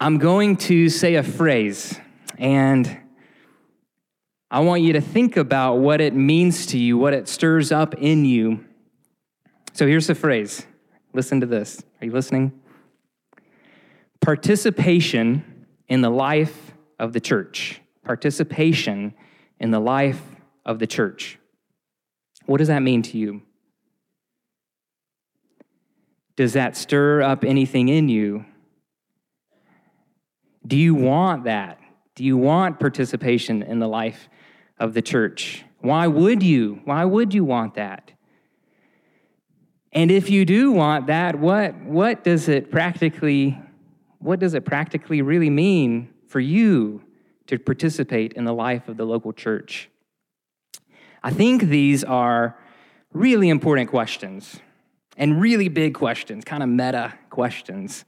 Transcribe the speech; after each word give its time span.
I'm 0.00 0.18
going 0.18 0.56
to 0.56 0.88
say 0.88 1.14
a 1.14 1.22
phrase, 1.22 1.98
and 2.36 2.98
I 4.50 4.60
want 4.60 4.82
you 4.82 4.94
to 4.94 5.00
think 5.00 5.36
about 5.36 5.76
what 5.76 6.00
it 6.00 6.14
means 6.14 6.66
to 6.66 6.78
you, 6.78 6.98
what 6.98 7.14
it 7.14 7.28
stirs 7.28 7.70
up 7.70 7.94
in 7.94 8.24
you. 8.24 8.64
So 9.72 9.86
here's 9.86 10.08
the 10.08 10.14
phrase. 10.14 10.66
Listen 11.12 11.40
to 11.40 11.46
this. 11.46 11.82
Are 12.00 12.06
you 12.06 12.12
listening? 12.12 12.52
Participation 14.20 15.66
in 15.88 16.00
the 16.00 16.10
life 16.10 16.72
of 16.98 17.12
the 17.12 17.20
church. 17.20 17.80
Participation 18.04 19.14
in 19.60 19.70
the 19.70 19.80
life 19.80 20.22
of 20.66 20.80
the 20.80 20.86
church. 20.86 21.38
What 22.46 22.58
does 22.58 22.68
that 22.68 22.80
mean 22.80 23.02
to 23.02 23.18
you? 23.18 23.42
Does 26.36 26.54
that 26.54 26.76
stir 26.76 27.22
up 27.22 27.44
anything 27.44 27.88
in 27.88 28.08
you? 28.08 28.44
Do 30.66 30.76
you 30.76 30.94
want 30.94 31.44
that? 31.44 31.78
Do 32.14 32.24
you 32.24 32.36
want 32.36 32.80
participation 32.80 33.62
in 33.62 33.78
the 33.78 33.88
life 33.88 34.28
of 34.78 34.94
the 34.94 35.02
church? 35.02 35.64
Why 35.80 36.06
would 36.06 36.42
you? 36.42 36.80
Why 36.84 37.04
would 37.04 37.34
you 37.34 37.44
want 37.44 37.74
that? 37.74 38.12
And 39.92 40.10
if 40.10 40.30
you 40.30 40.44
do 40.44 40.72
want 40.72 41.06
that, 41.06 41.38
what, 41.38 41.76
what 41.82 42.24
does 42.24 42.48
it 42.48 42.70
practically 42.70 43.58
what 44.24 44.40
does 44.40 44.54
it 44.54 44.64
practically 44.64 45.20
really 45.20 45.50
mean 45.50 46.08
for 46.28 46.40
you 46.40 47.02
to 47.46 47.58
participate 47.58 48.32
in 48.32 48.46
the 48.46 48.54
life 48.54 48.88
of 48.88 48.96
the 48.96 49.04
local 49.04 49.34
church? 49.34 49.90
I 51.22 51.30
think 51.30 51.64
these 51.64 52.02
are 52.02 52.58
really 53.12 53.50
important 53.50 53.90
questions 53.90 54.60
and 55.18 55.42
really 55.42 55.68
big 55.68 55.92
questions, 55.92 56.42
kind 56.42 56.62
of 56.62 56.70
meta 56.70 57.12
questions. 57.28 58.06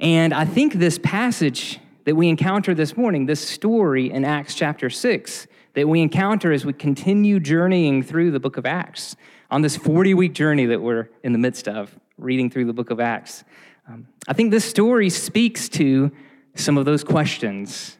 And 0.00 0.34
I 0.34 0.44
think 0.44 0.74
this 0.74 0.98
passage 0.98 1.78
that 2.04 2.16
we 2.16 2.28
encounter 2.28 2.74
this 2.74 2.96
morning, 2.96 3.26
this 3.26 3.46
story 3.46 4.10
in 4.10 4.24
Acts 4.24 4.54
chapter 4.54 4.90
6, 4.90 5.46
that 5.74 5.88
we 5.88 6.00
encounter 6.00 6.52
as 6.52 6.64
we 6.64 6.72
continue 6.72 7.38
journeying 7.40 8.02
through 8.02 8.30
the 8.30 8.40
book 8.40 8.56
of 8.56 8.66
Acts, 8.66 9.16
on 9.50 9.62
this 9.62 9.76
40 9.76 10.14
week 10.14 10.32
journey 10.32 10.66
that 10.66 10.80
we're 10.80 11.08
in 11.22 11.32
the 11.32 11.38
midst 11.38 11.68
of, 11.68 11.96
reading 12.18 12.50
through 12.50 12.64
the 12.64 12.72
book 12.72 12.90
of 12.90 12.98
Acts. 12.98 13.44
Um, 13.88 14.08
I 14.26 14.32
think 14.32 14.50
this 14.50 14.64
story 14.64 15.10
speaks 15.10 15.68
to 15.70 16.10
some 16.54 16.76
of 16.76 16.84
those 16.84 17.04
questions. 17.04 17.98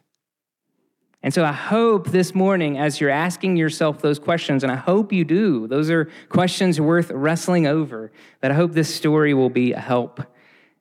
And 1.22 1.32
so 1.32 1.44
I 1.44 1.52
hope 1.52 2.08
this 2.08 2.34
morning, 2.34 2.76
as 2.76 3.00
you're 3.00 3.10
asking 3.10 3.56
yourself 3.56 4.02
those 4.02 4.18
questions, 4.18 4.62
and 4.62 4.70
I 4.70 4.76
hope 4.76 5.12
you 5.12 5.24
do, 5.24 5.66
those 5.68 5.90
are 5.90 6.10
questions 6.28 6.80
worth 6.80 7.10
wrestling 7.10 7.66
over, 7.66 8.12
that 8.40 8.50
I 8.50 8.54
hope 8.54 8.72
this 8.72 8.94
story 8.94 9.32
will 9.32 9.48
be 9.48 9.72
a 9.72 9.80
help 9.80 10.20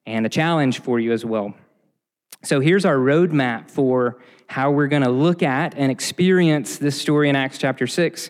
and 0.05 0.25
a 0.25 0.29
challenge 0.29 0.79
for 0.81 0.99
you 0.99 1.11
as 1.11 1.23
well. 1.23 1.53
So 2.43 2.59
here's 2.59 2.85
our 2.85 2.97
roadmap 2.97 3.71
for 3.71 4.19
how 4.47 4.71
we're 4.71 4.87
going 4.87 5.03
to 5.03 5.09
look 5.09 5.41
at 5.41 5.75
and 5.75 5.91
experience 5.91 6.77
this 6.77 6.99
story 6.99 7.29
in 7.29 7.35
Acts 7.35 7.57
chapter 7.57 7.87
6. 7.87 8.29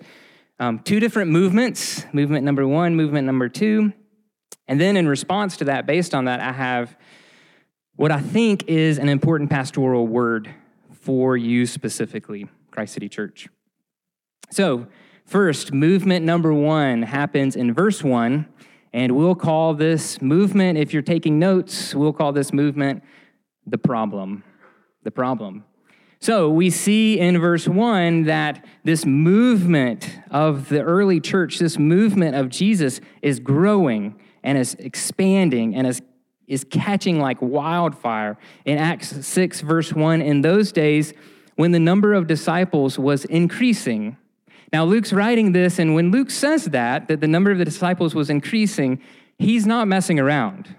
Um, 0.59 0.79
two 0.79 0.99
different 0.99 1.31
movements 1.31 2.05
movement 2.13 2.45
number 2.45 2.67
one, 2.67 2.95
movement 2.95 3.25
number 3.25 3.49
two. 3.49 3.91
And 4.67 4.79
then 4.79 4.95
in 4.95 5.07
response 5.07 5.57
to 5.57 5.65
that, 5.65 5.85
based 5.85 6.13
on 6.13 6.25
that, 6.25 6.39
I 6.39 6.51
have 6.51 6.95
what 7.95 8.11
I 8.11 8.21
think 8.21 8.65
is 8.67 8.97
an 8.97 9.09
important 9.09 9.49
pastoral 9.49 10.07
word 10.07 10.49
for 10.91 11.35
you 11.35 11.65
specifically, 11.65 12.47
Christ 12.71 12.93
City 12.93 13.09
Church. 13.09 13.49
So, 14.51 14.87
first, 15.25 15.73
movement 15.73 16.25
number 16.25 16.53
one 16.53 17.01
happens 17.01 17.55
in 17.55 17.73
verse 17.73 18.03
one 18.03 18.47
and 18.93 19.15
we'll 19.15 19.35
call 19.35 19.73
this 19.73 20.21
movement, 20.21 20.77
if 20.77 20.93
you're 20.93 21.01
taking 21.01 21.39
notes, 21.39 21.95
we'll 21.95 22.13
call 22.13 22.31
this 22.31 22.53
movement 22.53 23.03
the 23.65 23.77
problem. 23.77 24.43
The 25.03 25.11
problem. 25.11 25.65
So 26.19 26.49
we 26.49 26.69
see 26.69 27.19
in 27.19 27.37
verse 27.39 27.67
1 27.67 28.23
that 28.23 28.63
this 28.83 29.05
movement 29.05 30.09
of 30.31 30.69
the 30.69 30.81
early 30.81 31.19
church, 31.19 31.59
this 31.59 31.77
movement 31.77 32.35
of 32.35 32.47
Jesus, 32.47 33.01
is 33.21 33.39
growing 33.39 34.17
and 34.43 34.57
is 34.57 34.75
expanding 34.75 35.75
and 35.75 35.85
is, 35.85 36.01
is 36.47 36.63
catching 36.63 37.19
like 37.19 37.41
wildfire. 37.41 38.37
In 38.63 38.77
Acts 38.77 39.25
6, 39.25 39.61
verse 39.61 39.91
1, 39.91 40.21
in 40.21 40.41
those 40.41 40.71
days, 40.71 41.13
when 41.55 41.71
the 41.71 41.79
number 41.79 42.13
of 42.13 42.27
disciples 42.27 42.97
was 42.97 43.25
increasing, 43.25 44.15
now, 44.73 44.85
Luke's 44.85 45.13
writing 45.13 45.51
this, 45.51 45.77
and 45.77 45.93
when 45.93 46.09
Luke 46.09 46.31
says 46.31 46.65
that, 46.65 47.07
that 47.07 47.21
the 47.21 47.27
number 47.27 47.51
of 47.51 47.59
the 47.59 47.65
disciples 47.65 48.15
was 48.15 48.31
increasing, 48.31 48.99
he's 49.37 49.67
not 49.67 49.87
messing 49.87 50.19
around. 50.19 50.75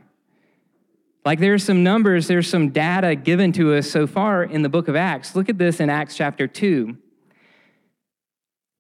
Like 1.24 1.38
there's 1.38 1.62
some 1.62 1.84
numbers, 1.84 2.26
there's 2.26 2.48
some 2.48 2.70
data 2.70 3.14
given 3.14 3.52
to 3.52 3.72
us 3.74 3.88
so 3.88 4.08
far 4.08 4.42
in 4.42 4.62
the 4.62 4.68
book 4.68 4.88
of 4.88 4.96
Acts. 4.96 5.36
Look 5.36 5.48
at 5.48 5.58
this 5.58 5.78
in 5.78 5.88
Acts 5.88 6.16
chapter 6.16 6.48
2. 6.48 6.96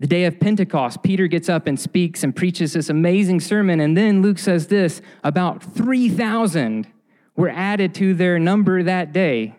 The 0.00 0.06
day 0.08 0.24
of 0.24 0.40
Pentecost, 0.40 1.04
Peter 1.04 1.28
gets 1.28 1.48
up 1.48 1.68
and 1.68 1.78
speaks 1.78 2.24
and 2.24 2.34
preaches 2.34 2.72
this 2.72 2.88
amazing 2.88 3.38
sermon. 3.38 3.78
And 3.78 3.96
then 3.96 4.20
Luke 4.20 4.40
says 4.40 4.66
this 4.66 5.00
about 5.22 5.62
3,000 5.62 6.88
were 7.36 7.48
added 7.48 7.94
to 7.94 8.14
their 8.14 8.40
number 8.40 8.82
that 8.82 9.12
day. 9.12 9.54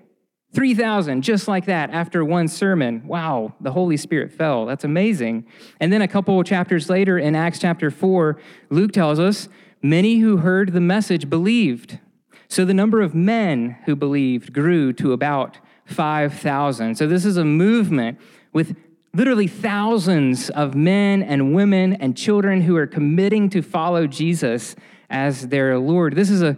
3,000, 0.55 1.21
just 1.21 1.47
like 1.47 1.65
that, 1.65 1.91
after 1.91 2.23
one 2.23 2.47
sermon. 2.47 3.05
Wow, 3.05 3.53
the 3.59 3.71
Holy 3.71 3.97
Spirit 3.97 4.31
fell. 4.31 4.65
That's 4.65 4.83
amazing. 4.83 5.45
And 5.79 5.91
then 5.91 6.01
a 6.01 6.07
couple 6.07 6.39
of 6.39 6.45
chapters 6.45 6.89
later, 6.89 7.19
in 7.19 7.35
Acts 7.35 7.59
chapter 7.59 7.91
4, 7.91 8.39
Luke 8.69 8.91
tells 8.91 9.19
us 9.19 9.49
many 9.81 10.19
who 10.19 10.37
heard 10.37 10.73
the 10.73 10.81
message 10.81 11.29
believed. 11.29 11.99
So 12.47 12.65
the 12.65 12.73
number 12.73 13.01
of 13.01 13.13
men 13.13 13.77
who 13.85 13.95
believed 13.95 14.53
grew 14.53 14.93
to 14.93 15.13
about 15.13 15.59
5,000. 15.85 16.95
So 16.95 17.05
this 17.05 17.25
is 17.25 17.37
a 17.37 17.45
movement 17.45 18.19
with 18.53 18.75
literally 19.13 19.47
thousands 19.47 20.49
of 20.49 20.75
men 20.75 21.23
and 21.23 21.53
women 21.53 21.93
and 21.93 22.17
children 22.17 22.61
who 22.61 22.75
are 22.75 22.87
committing 22.87 23.49
to 23.49 23.61
follow 23.61 24.07
Jesus 24.07 24.75
as 25.09 25.47
their 25.47 25.77
Lord. 25.77 26.15
This 26.15 26.29
is 26.29 26.41
a 26.41 26.57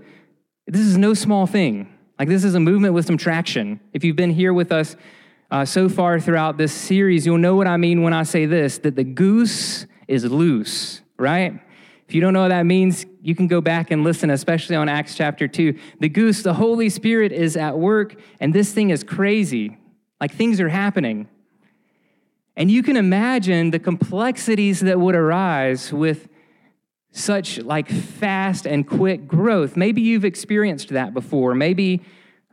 this 0.68 0.82
is 0.82 0.98
no 0.98 1.14
small 1.14 1.48
thing. 1.48 1.97
Like, 2.20 2.30
this 2.30 2.44
is 2.44 2.56
a 2.56 2.60
movement 2.60 2.94
with 2.94 3.06
some 3.06 3.18
traction. 3.18 3.80
If 3.94 4.04
you've 4.04 4.16
been 4.16 4.32
here 4.32 4.54
with 4.54 4.72
us 4.72 4.96
uh, 5.52 5.66
so 5.66 5.88
far 5.88 6.20
throughout 6.20 6.58
this 6.58 6.74
series, 6.74 7.26
you'll 7.26 7.38
know 7.38 7.56
what 7.56 7.68
I 7.68 7.78
mean 7.78 8.02
when 8.02 8.14
I 8.14 8.24
say 8.24 8.46
this 8.46 8.80
that 8.80 8.96
the 8.96 9.04
goose 9.04 9.86
is 10.08 10.26
loose, 10.26 11.02
right? 11.18 11.60
If 12.08 12.16
you 12.16 12.22
don't 12.22 12.34
know 12.34 12.42
what 12.42 12.50
that 12.50 12.66
means, 12.66 13.06
you 13.22 13.36
can 13.36 13.48
go 13.48 13.60
back 13.60 13.92
and 13.92 14.04
listen, 14.04 14.30
especially 14.30 14.78
on 14.78 14.88
Acts 14.88 15.16
chapter 15.16 15.48
2. 15.48 15.78
The 16.00 16.10
goose, 16.10 16.42
the 16.42 16.54
Holy 16.54 16.90
Spirit 16.90 17.34
is 17.34 17.58
at 17.58 17.78
work, 17.78 18.16
and 18.40 18.54
this 18.54 18.74
thing 18.74 18.90
is 18.90 19.04
crazy. 19.04 19.78
Like, 20.20 20.34
things 20.34 20.60
are 20.62 20.70
happening. 20.70 21.28
And 22.56 22.72
you 22.72 22.82
can 22.82 22.98
imagine 22.98 23.70
the 23.70 23.80
complexities 23.80 24.80
that 24.80 25.00
would 25.00 25.16
arise 25.16 25.94
with 25.94 26.30
such 27.12 27.60
like 27.60 27.90
fast 27.90 28.68
and 28.68 28.88
quick 28.88 29.28
growth. 29.28 29.76
Maybe 29.76 30.02
you've 30.02 30.26
experienced 30.26 30.90
that 30.90 31.14
before. 31.14 31.56
Maybe 31.56 32.02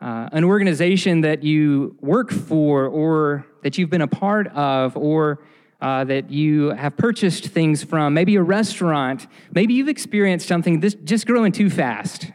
uh, 0.01 0.29
an 0.33 0.45
organization 0.45 1.23
that 1.23 1.43
you 1.43 1.97
work 2.01 2.31
for 2.31 2.87
or 2.87 3.47
that 3.63 3.79
you've 3.79 3.91
been 3.91 4.03
a 4.03 4.09
part 4.09 4.49
of 4.49 4.97
or 4.97 5.43
uh, 5.81 6.05
that 6.05 6.31
you 6.31 6.71
have 6.71 6.97
purchased 6.97 7.47
things 7.49 7.85
from, 7.85 8.15
maybe 8.15 8.37
a 8.37 8.43
restaurant. 8.43 9.27
Maybe 9.53 9.75
you've 9.75 9.89
experienced 9.89 10.49
something 10.49 10.81
this 10.81 10.95
just 10.95 11.27
growing 11.27 11.53
too 11.53 11.69
fast. 11.69 12.31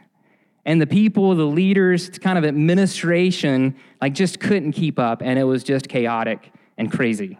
And 0.64 0.80
the 0.80 0.86
people, 0.86 1.34
the 1.34 1.44
leaders, 1.44 2.10
kind 2.18 2.38
of 2.38 2.44
administration, 2.44 3.76
like 4.00 4.14
just 4.14 4.40
couldn't 4.40 4.72
keep 4.72 4.98
up 4.98 5.22
and 5.22 5.38
it 5.38 5.44
was 5.44 5.64
just 5.64 5.88
chaotic 5.88 6.52
and 6.76 6.92
crazy. 6.92 7.38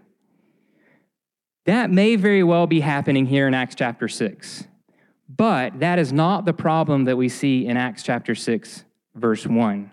That 1.66 1.90
may 1.90 2.16
very 2.16 2.42
well 2.42 2.66
be 2.66 2.80
happening 2.80 3.26
here 3.26 3.46
in 3.46 3.54
Acts 3.54 3.74
chapter 3.74 4.08
6. 4.08 4.64
But 5.36 5.78
that 5.78 6.00
is 6.00 6.12
not 6.12 6.44
the 6.44 6.52
problem 6.52 7.04
that 7.04 7.16
we 7.16 7.28
see 7.28 7.66
in 7.66 7.76
Acts 7.76 8.02
chapter 8.02 8.34
6, 8.34 8.84
verse 9.14 9.46
1. 9.46 9.90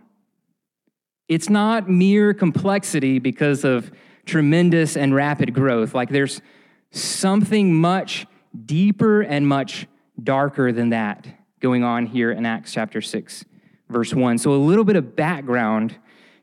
It's 1.28 1.50
not 1.50 1.88
mere 1.88 2.34
complexity 2.34 3.20
because 3.20 3.64
of 3.64 3.92
tremendous 4.26 4.98
and 4.98 5.14
rapid 5.14 5.54
growth. 5.54 5.94
Like 5.94 6.10
there's 6.10 6.42
something 6.90 7.76
much 7.76 8.26
deeper 8.66 9.22
and 9.22 9.48
much 9.48 9.86
darker 10.22 10.72
than 10.72 10.90
that 10.90 11.28
going 11.60 11.84
on 11.84 12.08
here 12.08 12.32
in 12.32 12.46
Acts 12.46 12.74
chapter 12.74 13.02
6, 13.02 13.46
verse 13.90 14.14
1. 14.16 14.40
So, 14.40 14.54
a 14.54 14.56
little 14.56 14.84
bit 14.84 14.96
of 14.96 15.16
background 15.16 15.98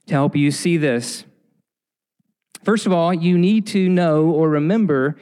to 0.07 0.15
help 0.15 0.37
you 0.37 0.53
see 0.53 0.77
this. 0.77 1.25
First 2.63 2.87
of 2.87 2.93
all, 2.93 3.13
you 3.13 3.39
need 3.39 3.67
to 3.69 3.89
know 3.89 4.27
or 4.27 4.51
remember 4.51 5.17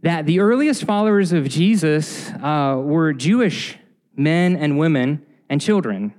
that 0.00 0.26
the 0.26 0.40
earliest 0.40 0.84
followers 0.84 1.32
of 1.32 1.48
Jesus 1.48 2.30
uh, 2.30 2.80
were 2.82 3.12
Jewish 3.12 3.76
men 4.16 4.56
and 4.56 4.78
women 4.78 5.26
and 5.48 5.60
children. 5.60 6.14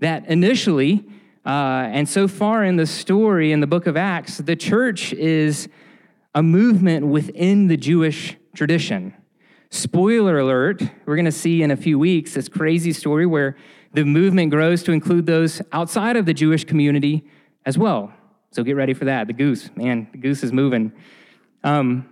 That 0.00 0.26
initially, 0.26 1.04
uh, 1.44 1.88
and 1.92 2.08
so 2.08 2.26
far 2.26 2.64
in 2.64 2.76
the 2.76 2.86
story 2.86 3.52
in 3.52 3.60
the 3.60 3.66
book 3.66 3.86
of 3.86 3.96
Acts, 3.96 4.38
the 4.38 4.56
church 4.56 5.12
is 5.12 5.68
a 6.34 6.42
movement 6.42 7.06
within 7.06 7.68
the 7.68 7.76
Jewish 7.76 8.36
tradition. 8.54 9.14
Spoiler 9.70 10.38
alert, 10.38 10.82
we're 11.06 11.16
going 11.16 11.24
to 11.26 11.32
see 11.32 11.62
in 11.62 11.70
a 11.70 11.76
few 11.76 11.98
weeks 11.98 12.34
this 12.34 12.48
crazy 12.48 12.92
story 12.92 13.26
where 13.26 13.56
the 13.92 14.04
movement 14.04 14.50
grows 14.50 14.82
to 14.84 14.92
include 14.92 15.26
those 15.26 15.62
outside 15.72 16.16
of 16.16 16.26
the 16.26 16.34
Jewish 16.34 16.64
community 16.64 17.24
as 17.64 17.78
well. 17.78 18.12
So 18.52 18.64
get 18.64 18.74
ready 18.74 18.94
for 18.94 19.04
that. 19.04 19.28
The 19.28 19.32
goose, 19.32 19.70
man, 19.76 20.08
the 20.10 20.18
goose 20.18 20.42
is 20.42 20.52
moving. 20.52 20.92
Um, 21.62 22.09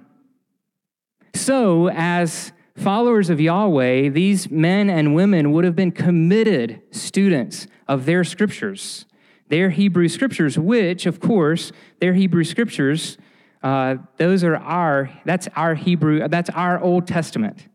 so, 1.38 1.88
as 1.90 2.52
followers 2.76 3.30
of 3.30 3.40
Yahweh, 3.40 4.08
these 4.10 4.50
men 4.50 4.90
and 4.90 5.14
women 5.14 5.52
would 5.52 5.64
have 5.64 5.76
been 5.76 5.92
committed 5.92 6.82
students 6.90 7.66
of 7.86 8.04
their 8.04 8.24
scriptures, 8.24 9.06
their 9.48 9.70
Hebrew 9.70 10.08
scriptures, 10.08 10.58
which, 10.58 11.06
of 11.06 11.20
course, 11.20 11.72
their 12.00 12.14
Hebrew 12.14 12.44
scriptures, 12.44 13.18
uh, 13.62 13.96
those 14.16 14.44
are 14.44 14.56
our, 14.56 15.10
that's 15.24 15.48
our 15.56 15.74
Hebrew, 15.74 16.28
that's 16.28 16.50
our 16.50 16.80
Old 16.80 17.06
Testament. 17.06 17.68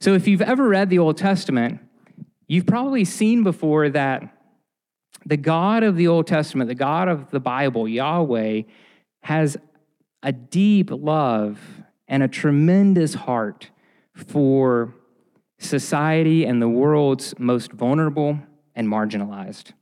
So, 0.00 0.14
if 0.14 0.26
you've 0.26 0.42
ever 0.42 0.68
read 0.68 0.90
the 0.90 0.98
Old 0.98 1.16
Testament, 1.16 1.80
you've 2.48 2.66
probably 2.66 3.04
seen 3.04 3.44
before 3.44 3.90
that 3.90 4.36
the 5.26 5.36
God 5.36 5.82
of 5.82 5.96
the 5.96 6.08
Old 6.08 6.26
Testament, 6.26 6.68
the 6.68 6.74
God 6.74 7.08
of 7.08 7.30
the 7.30 7.40
Bible, 7.40 7.86
Yahweh, 7.86 8.62
has 9.22 9.56
a 10.22 10.32
deep 10.32 10.90
love 10.90 11.60
and 12.10 12.22
a 12.22 12.28
tremendous 12.28 13.14
heart 13.14 13.70
for 14.14 14.92
society 15.58 16.44
and 16.44 16.60
the 16.60 16.68
world's 16.68 17.38
most 17.38 17.72
vulnerable 17.72 18.38
and 18.74 18.88
marginalized. 18.88 19.72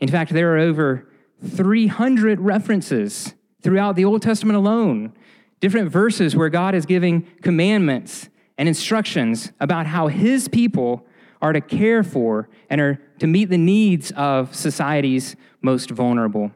In 0.00 0.08
fact, 0.08 0.32
there 0.32 0.54
are 0.54 0.58
over 0.58 1.08
300 1.44 2.40
references 2.40 3.34
throughout 3.62 3.94
the 3.96 4.04
Old 4.04 4.20
Testament 4.20 4.56
alone, 4.56 5.12
different 5.60 5.90
verses 5.90 6.34
where 6.34 6.48
God 6.48 6.74
is 6.74 6.84
giving 6.84 7.22
commandments 7.40 8.28
and 8.58 8.68
instructions 8.68 9.52
about 9.60 9.86
how 9.86 10.08
his 10.08 10.48
people 10.48 11.06
are 11.40 11.52
to 11.52 11.60
care 11.60 12.02
for 12.02 12.48
and 12.68 12.80
are 12.80 13.00
to 13.20 13.26
meet 13.26 13.48
the 13.48 13.58
needs 13.58 14.10
of 14.12 14.54
society's 14.54 15.36
most 15.62 15.90
vulnerable. 15.90 16.50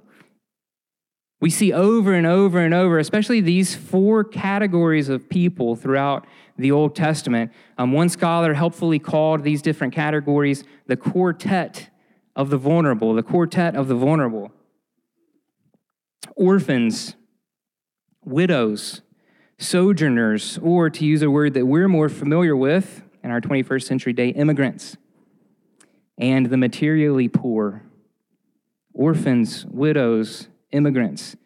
We 1.40 1.48
see 1.48 1.72
over 1.72 2.12
and 2.12 2.26
over 2.26 2.58
and 2.58 2.74
over, 2.74 2.98
especially 2.98 3.40
these 3.40 3.74
four 3.74 4.24
categories 4.24 5.08
of 5.08 5.28
people 5.30 5.74
throughout 5.74 6.26
the 6.58 6.70
Old 6.70 6.94
Testament. 6.94 7.50
Um, 7.78 7.92
one 7.92 8.10
scholar 8.10 8.52
helpfully 8.52 8.98
called 8.98 9.42
these 9.42 9.62
different 9.62 9.94
categories 9.94 10.64
the 10.86 10.98
quartet 10.98 11.88
of 12.36 12.50
the 12.50 12.58
vulnerable, 12.58 13.14
the 13.14 13.22
quartet 13.22 13.74
of 13.74 13.88
the 13.88 13.94
vulnerable. 13.94 14.52
Orphans, 16.36 17.16
widows, 18.22 19.00
sojourners, 19.58 20.58
or 20.62 20.90
to 20.90 21.04
use 21.06 21.22
a 21.22 21.30
word 21.30 21.54
that 21.54 21.66
we're 21.66 21.88
more 21.88 22.10
familiar 22.10 22.54
with 22.54 23.02
in 23.24 23.30
our 23.30 23.40
21st 23.40 23.82
century 23.82 24.12
day, 24.12 24.28
immigrants, 24.28 24.98
and 26.18 26.46
the 26.46 26.56
materially 26.58 27.28
poor. 27.28 27.82
Orphans, 28.92 29.64
widows, 29.66 30.48
immigrants, 30.72 31.36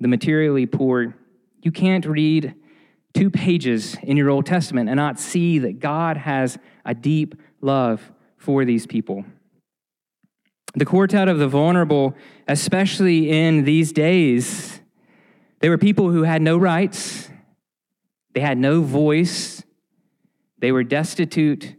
the 0.00 0.08
materially 0.08 0.66
poor. 0.66 1.14
You 1.62 1.72
can't 1.72 2.04
read 2.04 2.54
two 3.14 3.30
pages 3.30 3.96
in 4.02 4.16
your 4.16 4.30
Old 4.30 4.46
Testament 4.46 4.88
and 4.88 4.96
not 4.96 5.18
see 5.18 5.58
that 5.60 5.80
God 5.80 6.16
has 6.16 6.58
a 6.84 6.94
deep 6.94 7.34
love 7.60 8.12
for 8.36 8.64
these 8.64 8.86
people. 8.86 9.24
The 10.74 10.84
quartet 10.84 11.26
of 11.26 11.38
the 11.38 11.48
vulnerable, 11.48 12.14
especially 12.46 13.30
in 13.30 13.64
these 13.64 13.92
days, 13.92 14.80
they 15.60 15.70
were 15.70 15.78
people 15.78 16.10
who 16.10 16.24
had 16.24 16.42
no 16.42 16.58
rights, 16.58 17.30
they 18.34 18.40
had 18.40 18.58
no 18.58 18.82
voice, 18.82 19.64
they 20.58 20.70
were 20.70 20.84
destitute, 20.84 21.74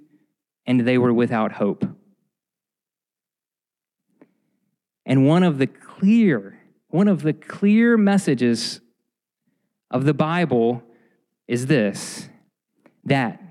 and 0.65 0.81
they 0.81 0.97
were 0.97 1.13
without 1.13 1.53
hope. 1.53 1.85
And 5.05 5.27
one 5.27 5.43
of 5.43 5.59
the 5.59 5.67
clear 5.67 6.56
one 6.89 7.07
of 7.07 7.21
the 7.21 7.33
clear 7.33 7.97
messages 7.97 8.81
of 9.91 10.05
the 10.05 10.13
Bible 10.13 10.83
is 11.47 11.67
this 11.67 12.29
that 13.03 13.41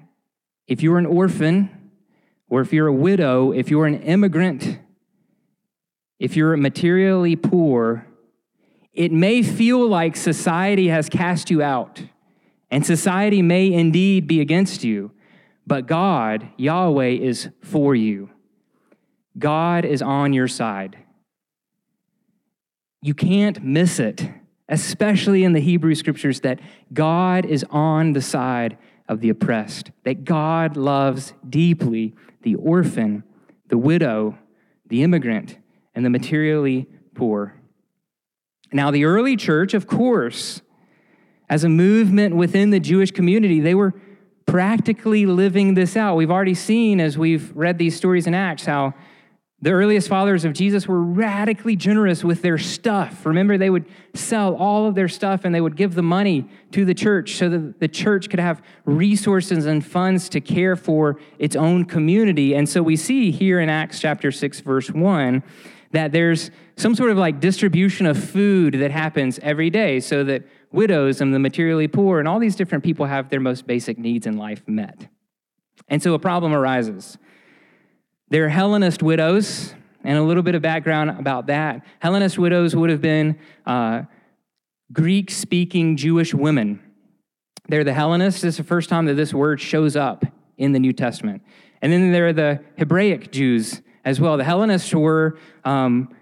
if 0.66 0.82
you're 0.82 0.98
an 0.98 1.06
orphan, 1.06 1.70
or 2.48 2.60
if 2.60 2.72
you're 2.72 2.86
a 2.86 2.92
widow, 2.92 3.52
if 3.52 3.70
you're 3.70 3.86
an 3.86 4.02
immigrant, 4.02 4.78
if 6.18 6.36
you're 6.36 6.56
materially 6.56 7.36
poor, 7.36 8.06
it 8.92 9.12
may 9.12 9.42
feel 9.42 9.86
like 9.86 10.16
society 10.16 10.88
has 10.88 11.08
cast 11.08 11.50
you 11.50 11.62
out, 11.62 12.02
and 12.70 12.84
society 12.84 13.42
may 13.42 13.72
indeed 13.72 14.26
be 14.26 14.40
against 14.40 14.84
you, 14.84 15.10
but 15.66 15.86
God, 15.86 16.48
Yahweh, 16.56 17.10
is 17.10 17.48
for 17.62 17.94
you. 17.94 18.30
God 19.38 19.84
is 19.84 20.00
on 20.00 20.32
your 20.32 20.48
side. 20.48 20.96
You 23.06 23.14
can't 23.14 23.62
miss 23.62 24.00
it, 24.00 24.28
especially 24.68 25.44
in 25.44 25.52
the 25.52 25.60
Hebrew 25.60 25.94
scriptures, 25.94 26.40
that 26.40 26.58
God 26.92 27.44
is 27.44 27.64
on 27.70 28.14
the 28.14 28.20
side 28.20 28.78
of 29.08 29.20
the 29.20 29.28
oppressed, 29.28 29.92
that 30.02 30.24
God 30.24 30.76
loves 30.76 31.32
deeply 31.48 32.16
the 32.42 32.56
orphan, 32.56 33.22
the 33.68 33.78
widow, 33.78 34.36
the 34.88 35.04
immigrant, 35.04 35.56
and 35.94 36.04
the 36.04 36.10
materially 36.10 36.88
poor. 37.14 37.54
Now, 38.72 38.90
the 38.90 39.04
early 39.04 39.36
church, 39.36 39.72
of 39.72 39.86
course, 39.86 40.60
as 41.48 41.62
a 41.62 41.68
movement 41.68 42.34
within 42.34 42.70
the 42.70 42.80
Jewish 42.80 43.12
community, 43.12 43.60
they 43.60 43.76
were 43.76 43.94
practically 44.46 45.26
living 45.26 45.74
this 45.74 45.96
out. 45.96 46.16
We've 46.16 46.32
already 46.32 46.54
seen 46.54 46.98
as 46.98 47.16
we've 47.16 47.54
read 47.54 47.78
these 47.78 47.94
stories 47.94 48.26
in 48.26 48.34
Acts 48.34 48.66
how 48.66 48.94
the 49.66 49.72
earliest 49.72 50.08
followers 50.08 50.44
of 50.44 50.52
Jesus 50.52 50.86
were 50.86 51.02
radically 51.02 51.74
generous 51.74 52.22
with 52.22 52.40
their 52.40 52.56
stuff. 52.56 53.26
Remember, 53.26 53.58
they 53.58 53.68
would 53.68 53.84
sell 54.14 54.54
all 54.54 54.86
of 54.86 54.94
their 54.94 55.08
stuff 55.08 55.44
and 55.44 55.52
they 55.52 55.60
would 55.60 55.74
give 55.74 55.96
the 55.96 56.04
money 56.04 56.48
to 56.70 56.84
the 56.84 56.94
church 56.94 57.34
so 57.34 57.48
that 57.48 57.80
the 57.80 57.88
church 57.88 58.30
could 58.30 58.38
have 58.38 58.62
resources 58.84 59.66
and 59.66 59.84
funds 59.84 60.28
to 60.28 60.40
care 60.40 60.76
for 60.76 61.18
its 61.40 61.56
own 61.56 61.84
community. 61.84 62.54
And 62.54 62.68
so 62.68 62.80
we 62.80 62.94
see 62.94 63.32
here 63.32 63.58
in 63.58 63.68
Acts 63.68 63.98
chapter 63.98 64.30
6, 64.30 64.60
verse 64.60 64.88
1, 64.88 65.42
that 65.90 66.12
there's 66.12 66.52
some 66.76 66.94
sort 66.94 67.10
of 67.10 67.18
like 67.18 67.40
distribution 67.40 68.06
of 68.06 68.22
food 68.22 68.74
that 68.74 68.92
happens 68.92 69.40
every 69.42 69.68
day 69.68 69.98
so 69.98 70.22
that 70.22 70.44
widows 70.70 71.20
and 71.20 71.34
the 71.34 71.40
materially 71.40 71.88
poor 71.88 72.20
and 72.20 72.28
all 72.28 72.38
these 72.38 72.54
different 72.54 72.84
people 72.84 73.06
have 73.06 73.30
their 73.30 73.40
most 73.40 73.66
basic 73.66 73.98
needs 73.98 74.28
in 74.28 74.36
life 74.36 74.62
met. 74.68 75.08
And 75.88 76.00
so 76.00 76.14
a 76.14 76.20
problem 76.20 76.54
arises. 76.54 77.18
They're 78.28 78.49
Hellenist 78.49 79.02
widows, 79.02 79.75
and 80.02 80.19
a 80.19 80.23
little 80.23 80.43
bit 80.43 80.55
of 80.55 80.62
background 80.62 81.11
about 81.11 81.46
that. 81.46 81.84
Hellenist 82.00 82.38
widows 82.38 82.75
would 82.75 82.90
have 82.90 83.00
been 83.00 83.38
uh, 83.66 84.02
Greek 84.92 85.30
speaking 85.30 85.97
Jewish 85.97 86.35
women. 86.35 86.80
They're 87.68 87.85
the 87.85 87.92
Hellenists. 87.92 88.40
This 88.40 88.54
is 88.54 88.59
the 88.59 88.64
first 88.64 88.88
time 88.88 89.06
that 89.06 89.14
this 89.14 89.33
word 89.33 89.61
shows 89.61 89.97
up 89.97 90.25
in 90.56 90.73
the 90.73 90.78
New 90.78 90.92
Testament. 90.92 91.42
And 91.83 91.92
then 91.92 92.12
there 92.12 92.28
are 92.28 92.33
the 92.33 92.64
Hebraic 92.78 93.30
Jews 93.30 93.80
as 94.04 94.21
well. 94.21 94.37
The 94.37 94.45
Hellenists 94.45 94.95
were 94.95 95.38
um, 95.64 96.14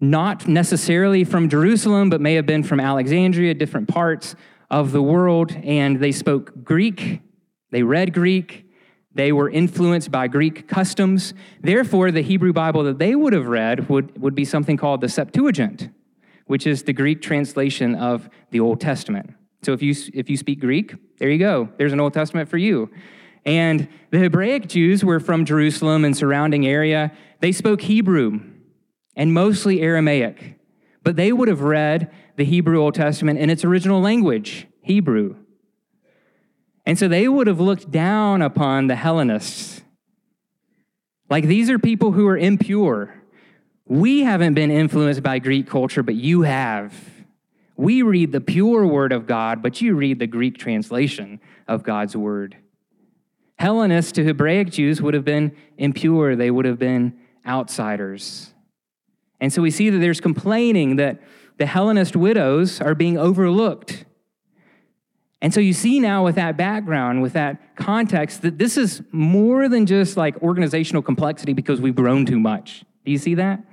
not 0.00 0.46
necessarily 0.48 1.24
from 1.24 1.48
Jerusalem, 1.48 2.10
but 2.10 2.20
may 2.20 2.34
have 2.34 2.46
been 2.46 2.62
from 2.62 2.80
Alexandria, 2.80 3.54
different 3.54 3.88
parts 3.88 4.34
of 4.70 4.92
the 4.92 5.02
world, 5.02 5.52
and 5.64 5.98
they 5.98 6.12
spoke 6.12 6.62
Greek, 6.62 7.20
they 7.70 7.82
read 7.82 8.12
Greek, 8.12 8.69
they 9.14 9.32
were 9.32 9.50
influenced 9.50 10.10
by 10.10 10.28
Greek 10.28 10.68
customs. 10.68 11.34
Therefore, 11.60 12.10
the 12.10 12.22
Hebrew 12.22 12.52
Bible 12.52 12.84
that 12.84 12.98
they 12.98 13.14
would 13.14 13.32
have 13.32 13.46
read 13.46 13.88
would, 13.88 14.20
would 14.20 14.34
be 14.34 14.44
something 14.44 14.76
called 14.76 15.00
the 15.00 15.08
Septuagint, 15.08 15.90
which 16.46 16.66
is 16.66 16.84
the 16.84 16.92
Greek 16.92 17.20
translation 17.20 17.94
of 17.94 18.28
the 18.50 18.60
Old 18.60 18.80
Testament. 18.80 19.34
So 19.62 19.72
if 19.72 19.82
you, 19.82 19.94
if 20.14 20.30
you 20.30 20.36
speak 20.36 20.60
Greek, 20.60 20.94
there 21.18 21.28
you 21.28 21.38
go. 21.38 21.68
There's 21.76 21.92
an 21.92 22.00
Old 22.00 22.14
Testament 22.14 22.48
for 22.48 22.56
you. 22.56 22.90
And 23.44 23.88
the 24.10 24.18
Hebraic 24.18 24.68
Jews 24.68 25.04
were 25.04 25.20
from 25.20 25.44
Jerusalem 25.44 26.04
and 26.04 26.16
surrounding 26.16 26.66
area. 26.66 27.12
They 27.40 27.52
spoke 27.52 27.82
Hebrew 27.82 28.40
and 29.16 29.34
mostly 29.34 29.80
Aramaic, 29.80 30.58
but 31.02 31.16
they 31.16 31.32
would 31.32 31.48
have 31.48 31.62
read 31.62 32.10
the 32.36 32.44
Hebrew 32.44 32.80
Old 32.80 32.94
Testament 32.94 33.38
in 33.38 33.50
its 33.50 33.64
original 33.64 34.00
language, 34.00 34.66
Hebrew. 34.82 35.36
And 36.86 36.98
so 36.98 37.08
they 37.08 37.28
would 37.28 37.46
have 37.46 37.60
looked 37.60 37.90
down 37.90 38.42
upon 38.42 38.86
the 38.86 38.96
Hellenists. 38.96 39.82
Like 41.28 41.44
these 41.44 41.70
are 41.70 41.78
people 41.78 42.12
who 42.12 42.26
are 42.26 42.36
impure. 42.36 43.14
We 43.86 44.20
haven't 44.20 44.54
been 44.54 44.70
influenced 44.70 45.22
by 45.22 45.38
Greek 45.38 45.66
culture, 45.66 46.02
but 46.02 46.14
you 46.14 46.42
have. 46.42 46.94
We 47.76 48.02
read 48.02 48.32
the 48.32 48.40
pure 48.40 48.86
word 48.86 49.12
of 49.12 49.26
God, 49.26 49.62
but 49.62 49.80
you 49.80 49.94
read 49.94 50.18
the 50.18 50.26
Greek 50.26 50.58
translation 50.58 51.40
of 51.66 51.82
God's 51.82 52.16
word. 52.16 52.56
Hellenists 53.58 54.12
to 54.12 54.24
Hebraic 54.24 54.70
Jews 54.70 55.02
would 55.02 55.14
have 55.14 55.24
been 55.24 55.54
impure, 55.76 56.34
they 56.34 56.50
would 56.50 56.64
have 56.64 56.78
been 56.78 57.18
outsiders. 57.46 58.52
And 59.40 59.52
so 59.52 59.62
we 59.62 59.70
see 59.70 59.90
that 59.90 59.98
there's 59.98 60.20
complaining 60.20 60.96
that 60.96 61.20
the 61.58 61.66
Hellenist 61.66 62.16
widows 62.16 62.80
are 62.80 62.94
being 62.94 63.18
overlooked 63.18 64.04
And 65.42 65.54
so 65.54 65.60
you 65.60 65.72
see 65.72 66.00
now 66.00 66.24
with 66.24 66.34
that 66.34 66.56
background, 66.56 67.22
with 67.22 67.32
that 67.32 67.76
context, 67.76 68.42
that 68.42 68.58
this 68.58 68.76
is 68.76 69.02
more 69.10 69.68
than 69.68 69.86
just 69.86 70.16
like 70.16 70.40
organizational 70.42 71.02
complexity 71.02 71.54
because 71.54 71.80
we've 71.80 71.94
grown 71.94 72.26
too 72.26 72.38
much. 72.38 72.84
Do 73.04 73.12
you 73.12 73.18
see 73.18 73.34
that? 73.36 73.64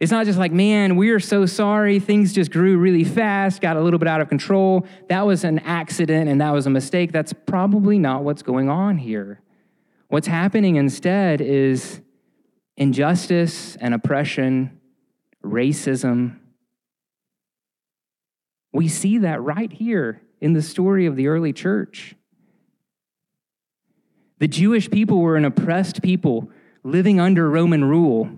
It's 0.00 0.12
not 0.12 0.26
just 0.26 0.38
like, 0.38 0.52
man, 0.52 0.96
we 0.96 1.10
are 1.10 1.20
so 1.20 1.46
sorry. 1.46 1.98
Things 2.00 2.32
just 2.32 2.50
grew 2.50 2.76
really 2.76 3.04
fast, 3.04 3.62
got 3.62 3.76
a 3.76 3.80
little 3.80 3.98
bit 3.98 4.08
out 4.08 4.20
of 4.20 4.28
control. 4.28 4.86
That 5.08 5.26
was 5.26 5.44
an 5.44 5.58
accident 5.60 6.28
and 6.28 6.40
that 6.40 6.50
was 6.50 6.66
a 6.66 6.70
mistake. 6.70 7.12
That's 7.12 7.32
probably 7.32 7.98
not 7.98 8.22
what's 8.22 8.42
going 8.42 8.68
on 8.68 8.98
here. 8.98 9.40
What's 10.08 10.26
happening 10.26 10.76
instead 10.76 11.40
is 11.40 12.00
injustice 12.76 13.76
and 13.76 13.94
oppression, 13.94 14.80
racism. 15.44 16.38
We 18.72 18.88
see 18.88 19.18
that 19.18 19.42
right 19.42 19.72
here 19.72 20.20
in 20.40 20.52
the 20.52 20.62
story 20.62 21.06
of 21.06 21.16
the 21.16 21.28
early 21.28 21.52
church. 21.52 22.14
The 24.38 24.48
Jewish 24.48 24.90
people 24.90 25.20
were 25.20 25.36
an 25.36 25.44
oppressed 25.44 26.02
people 26.02 26.50
living 26.82 27.18
under 27.18 27.48
Roman 27.48 27.84
rule. 27.84 28.28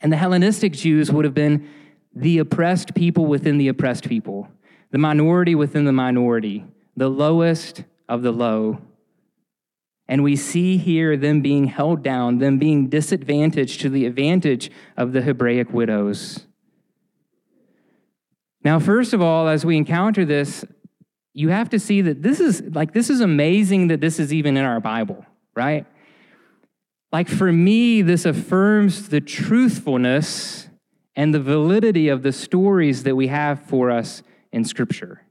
And 0.00 0.12
the 0.12 0.16
Hellenistic 0.16 0.72
Jews 0.72 1.10
would 1.10 1.24
have 1.24 1.34
been 1.34 1.68
the 2.14 2.38
oppressed 2.38 2.94
people 2.94 3.26
within 3.26 3.58
the 3.58 3.68
oppressed 3.68 4.08
people, 4.08 4.48
the 4.90 4.98
minority 4.98 5.54
within 5.54 5.84
the 5.84 5.92
minority, 5.92 6.64
the 6.96 7.08
lowest 7.08 7.84
of 8.08 8.22
the 8.22 8.32
low. 8.32 8.80
And 10.06 10.22
we 10.22 10.36
see 10.36 10.78
here 10.78 11.16
them 11.16 11.42
being 11.42 11.66
held 11.66 12.02
down, 12.02 12.38
them 12.38 12.58
being 12.58 12.88
disadvantaged 12.88 13.80
to 13.82 13.90
the 13.90 14.06
advantage 14.06 14.70
of 14.96 15.12
the 15.12 15.22
Hebraic 15.22 15.72
widows. 15.72 16.46
Now, 18.68 18.78
first 18.78 19.14
of 19.14 19.22
all, 19.22 19.48
as 19.48 19.64
we 19.64 19.78
encounter 19.78 20.26
this, 20.26 20.62
you 21.32 21.48
have 21.48 21.70
to 21.70 21.78
see 21.78 22.02
that 22.02 22.20
this 22.22 22.38
is 22.38 22.60
like 22.74 22.92
this 22.92 23.08
is 23.08 23.22
amazing 23.22 23.88
that 23.88 24.02
this 24.02 24.20
is 24.20 24.30
even 24.30 24.58
in 24.58 24.64
our 24.66 24.78
Bible, 24.78 25.24
right? 25.56 25.86
Like 27.10 27.30
for 27.30 27.50
me, 27.50 28.02
this 28.02 28.26
affirms 28.26 29.08
the 29.08 29.22
truthfulness 29.22 30.68
and 31.16 31.32
the 31.32 31.40
validity 31.40 32.10
of 32.10 32.22
the 32.22 32.30
stories 32.30 33.04
that 33.04 33.16
we 33.16 33.28
have 33.28 33.62
for 33.62 33.90
us 33.90 34.22
in 34.52 34.66
Scripture. 34.66 35.22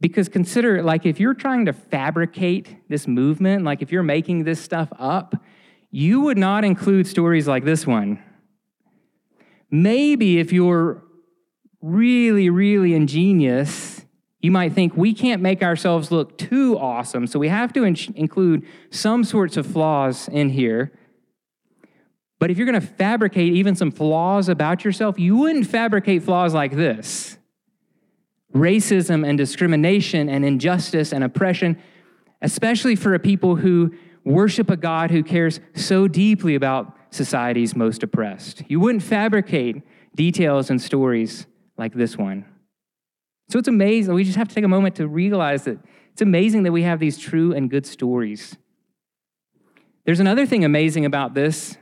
Because 0.00 0.30
consider, 0.30 0.82
like, 0.82 1.04
if 1.04 1.20
you're 1.20 1.34
trying 1.34 1.66
to 1.66 1.74
fabricate 1.74 2.88
this 2.88 3.06
movement, 3.06 3.62
like 3.62 3.82
if 3.82 3.92
you're 3.92 4.02
making 4.02 4.44
this 4.44 4.58
stuff 4.58 4.88
up, 4.98 5.34
you 5.90 6.22
would 6.22 6.38
not 6.38 6.64
include 6.64 7.06
stories 7.06 7.46
like 7.46 7.66
this 7.66 7.86
one. 7.86 8.22
Maybe 9.70 10.38
if 10.38 10.50
you're 10.50 11.02
really, 11.80 12.50
really 12.50 12.94
ingenious, 12.94 14.04
you 14.40 14.50
might 14.50 14.72
think 14.72 14.96
we 14.96 15.12
can't 15.12 15.42
make 15.42 15.62
ourselves 15.62 16.10
look 16.10 16.38
too 16.38 16.78
awesome, 16.78 17.26
so 17.26 17.38
we 17.38 17.48
have 17.48 17.72
to 17.74 17.84
in- 17.84 17.96
include 18.14 18.66
some 18.90 19.24
sorts 19.24 19.56
of 19.56 19.66
flaws 19.66 20.28
in 20.28 20.50
here. 20.50 20.92
But 22.38 22.50
if 22.50 22.56
you're 22.56 22.66
going 22.66 22.80
to 22.80 22.86
fabricate 22.86 23.52
even 23.52 23.74
some 23.74 23.90
flaws 23.90 24.48
about 24.48 24.82
yourself, 24.84 25.18
you 25.18 25.36
wouldn't 25.36 25.66
fabricate 25.66 26.22
flaws 26.22 26.54
like 26.54 26.72
this 26.72 27.36
racism 28.54 29.24
and 29.24 29.38
discrimination 29.38 30.28
and 30.28 30.44
injustice 30.44 31.12
and 31.12 31.22
oppression, 31.22 31.80
especially 32.42 32.96
for 32.96 33.14
a 33.14 33.18
people 33.18 33.54
who 33.56 33.94
worship 34.24 34.70
a 34.70 34.76
God 34.76 35.10
who 35.10 35.22
cares 35.22 35.60
so 35.76 36.08
deeply 36.08 36.56
about 36.56 36.96
society's 37.10 37.76
most 37.76 38.02
oppressed. 38.02 38.62
You 38.68 38.80
wouldn't 38.80 39.04
fabricate 39.04 39.82
details 40.16 40.68
and 40.68 40.82
stories 40.82 41.46
like 41.80 41.94
this 41.94 42.16
one. 42.16 42.44
So 43.48 43.58
it's 43.58 43.66
amazing. 43.66 44.14
We 44.14 44.22
just 44.22 44.36
have 44.36 44.46
to 44.48 44.54
take 44.54 44.64
a 44.64 44.68
moment 44.68 44.94
to 44.96 45.08
realize 45.08 45.64
that 45.64 45.78
it's 46.12 46.22
amazing 46.22 46.62
that 46.62 46.72
we 46.72 46.82
have 46.82 47.00
these 47.00 47.18
true 47.18 47.52
and 47.52 47.68
good 47.68 47.86
stories. 47.86 48.56
There's 50.04 50.20
another 50.20 50.46
thing 50.46 50.64
amazing 50.64 51.04
about 51.04 51.34
this, 51.34 51.76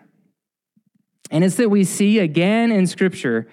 and 1.30 1.44
it's 1.44 1.56
that 1.56 1.68
we 1.68 1.84
see 1.84 2.18
again 2.20 2.72
in 2.72 2.86
Scripture 2.86 3.46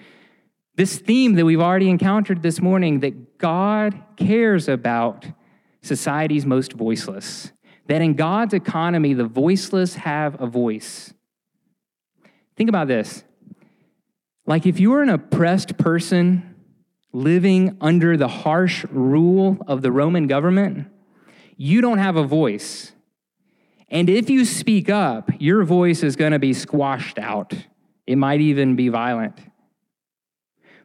this 0.76 0.98
theme 0.98 1.34
that 1.34 1.44
we've 1.44 1.60
already 1.60 1.88
encountered 1.88 2.42
this 2.42 2.60
morning 2.60 3.00
that 3.00 3.38
God 3.38 4.02
cares 4.16 4.68
about 4.68 5.24
society's 5.82 6.44
most 6.44 6.74
voiceless. 6.74 7.50
That 7.86 8.02
in 8.02 8.14
God's 8.14 8.52
economy, 8.52 9.14
the 9.14 9.24
voiceless 9.24 9.94
have 9.94 10.40
a 10.40 10.46
voice. 10.46 11.14
Think 12.56 12.68
about 12.68 12.88
this. 12.88 13.24
Like 14.46 14.64
if 14.64 14.78
you 14.78 14.90
were 14.90 15.02
an 15.02 15.08
oppressed 15.08 15.76
person, 15.76 16.54
living 17.12 17.76
under 17.80 18.16
the 18.16 18.28
harsh 18.28 18.84
rule 18.90 19.58
of 19.66 19.82
the 19.82 19.90
Roman 19.90 20.26
government, 20.26 20.88
you 21.56 21.80
don't 21.80 21.98
have 21.98 22.16
a 22.16 22.22
voice. 22.22 22.92
And 23.88 24.08
if 24.08 24.30
you 24.30 24.44
speak 24.44 24.88
up, 24.88 25.30
your 25.38 25.64
voice 25.64 26.02
is 26.02 26.16
going 26.16 26.32
to 26.32 26.38
be 26.38 26.52
squashed 26.52 27.18
out. 27.18 27.54
It 28.06 28.16
might 28.16 28.40
even 28.40 28.76
be 28.76 28.88
violent. 28.88 29.38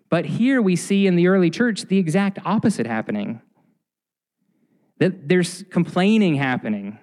But 0.09 0.25
here 0.25 0.61
we 0.61 0.75
see 0.75 1.07
in 1.07 1.15
the 1.15 1.27
early 1.27 1.49
church 1.49 1.83
the 1.83 1.97
exact 1.97 2.39
opposite 2.45 2.85
happening. 2.85 3.41
That 4.97 5.27
there's 5.27 5.63
complaining 5.69 6.35
happening. 6.35 6.99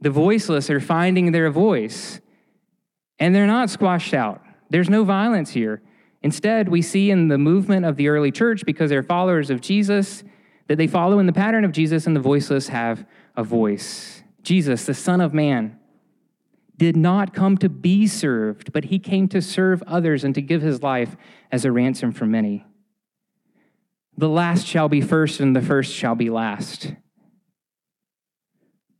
The 0.00 0.10
voiceless 0.10 0.70
are 0.70 0.80
finding 0.80 1.32
their 1.32 1.50
voice, 1.50 2.20
and 3.18 3.34
they're 3.34 3.46
not 3.46 3.70
squashed 3.70 4.14
out. 4.14 4.42
There's 4.70 4.90
no 4.90 5.04
violence 5.04 5.50
here. 5.50 5.82
Instead, 6.22 6.68
we 6.68 6.82
see 6.82 7.10
in 7.10 7.28
the 7.28 7.38
movement 7.38 7.84
of 7.84 7.96
the 7.96 8.08
early 8.08 8.30
church, 8.30 8.64
because 8.64 8.90
they're 8.90 9.02
followers 9.02 9.50
of 9.50 9.60
Jesus, 9.60 10.22
that 10.68 10.76
they 10.76 10.86
follow 10.86 11.18
in 11.18 11.26
the 11.26 11.32
pattern 11.32 11.64
of 11.64 11.72
Jesus 11.72 12.06
and 12.06 12.14
the 12.14 12.20
voiceless 12.20 12.68
have 12.68 13.04
a 13.36 13.42
voice. 13.42 14.22
Jesus, 14.42 14.86
the 14.86 14.94
Son 14.94 15.20
of 15.20 15.34
Man, 15.34 15.78
did 16.76 16.96
not 16.96 17.34
come 17.34 17.58
to 17.58 17.68
be 17.68 18.06
served, 18.06 18.72
but 18.72 18.84
he 18.84 18.98
came 18.98 19.28
to 19.28 19.42
serve 19.42 19.82
others 19.86 20.24
and 20.24 20.34
to 20.34 20.42
give 20.42 20.62
his 20.62 20.82
life 20.82 21.16
as 21.50 21.64
a 21.64 21.72
ransom 21.72 22.12
for 22.12 22.26
many. 22.26 22.64
The 24.16 24.28
last 24.28 24.66
shall 24.66 24.88
be 24.88 25.00
first, 25.00 25.40
and 25.40 25.54
the 25.54 25.62
first 25.62 25.92
shall 25.92 26.14
be 26.14 26.30
last 26.30 26.94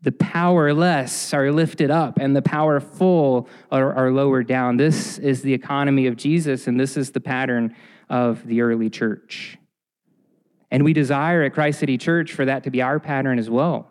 the 0.02 0.12
powerless 0.12 1.32
are 1.32 1.50
lifted 1.52 1.90
up 1.90 2.18
and 2.18 2.34
the 2.34 2.42
powerful 2.42 3.48
are, 3.70 3.94
are 3.94 4.10
lowered 4.10 4.48
down. 4.48 4.76
This 4.76 5.18
is 5.18 5.42
the 5.42 5.54
economy 5.54 6.08
of 6.08 6.16
Jesus, 6.16 6.66
and 6.66 6.78
this 6.78 6.96
is 6.96 7.12
the 7.12 7.20
pattern 7.20 7.74
of 8.10 8.44
the 8.46 8.62
early 8.62 8.90
church. 8.90 9.58
And 10.72 10.84
we 10.84 10.92
desire 10.92 11.42
at 11.42 11.54
Christ 11.54 11.78
City 11.80 11.98
Church 11.98 12.32
for 12.32 12.44
that 12.46 12.64
to 12.64 12.70
be 12.70 12.82
our 12.82 12.98
pattern 12.98 13.38
as 13.38 13.48
well. 13.48 13.88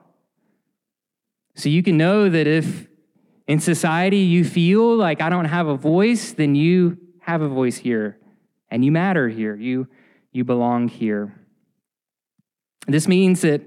So 1.55 1.69
you 1.69 1.81
can 1.81 1.97
know 1.97 2.29
that 2.29 2.47
if 2.47 2.87
in 3.47 3.59
society 3.59 4.19
you 4.19 4.43
feel 4.43 4.95
like 4.95 5.21
I 5.21 5.29
don't 5.29 5.45
have 5.45 5.67
a 5.67 5.75
voice, 5.75 6.33
then 6.33 6.55
you 6.55 6.97
have 7.21 7.41
a 7.41 7.47
voice 7.47 7.77
here 7.77 8.17
and 8.69 8.83
you 8.83 8.91
matter 8.91 9.29
here. 9.29 9.55
You, 9.55 9.87
you 10.31 10.43
belong 10.43 10.87
here. 10.87 11.35
This 12.87 13.07
means 13.07 13.41
that 13.41 13.61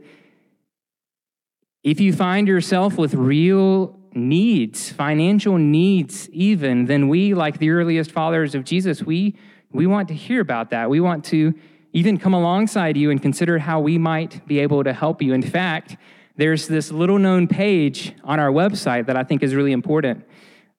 if 1.85 2.01
you 2.01 2.15
find 2.15 2.49
yourself 2.49 2.97
with 2.97 3.15
real 3.15 3.95
needs, 4.15 4.91
financial 4.91 5.59
needs 5.59 6.31
even, 6.31 6.87
then 6.87 7.09
we, 7.09 7.35
like 7.35 7.59
the 7.59 7.69
earliest 7.69 8.11
followers 8.11 8.55
of 8.55 8.65
Jesus, 8.65 9.03
we, 9.03 9.37
we 9.71 9.87
want 9.87 10.09
to 10.09 10.15
hear 10.15 10.41
about 10.41 10.71
that. 10.71 10.89
We 10.89 11.01
want 11.01 11.25
to 11.27 11.53
even 11.93 12.17
come 12.17 12.33
alongside 12.33 12.97
you 12.97 13.11
and 13.11 13.21
consider 13.21 13.59
how 13.59 13.81
we 13.81 13.99
might 13.99 14.47
be 14.49 14.61
able 14.61 14.83
to 14.83 14.95
help 14.95 15.21
you. 15.21 15.35
In 15.35 15.43
fact, 15.43 15.99
there's 16.37 16.67
this 16.67 16.91
little 16.91 17.19
known 17.19 17.47
page 17.47 18.15
on 18.25 18.41
our 18.41 18.51
website 18.51 19.07
that 19.07 19.17
I 19.17 19.23
think 19.23 19.43
is 19.43 19.55
really 19.55 19.73
important. 19.73 20.25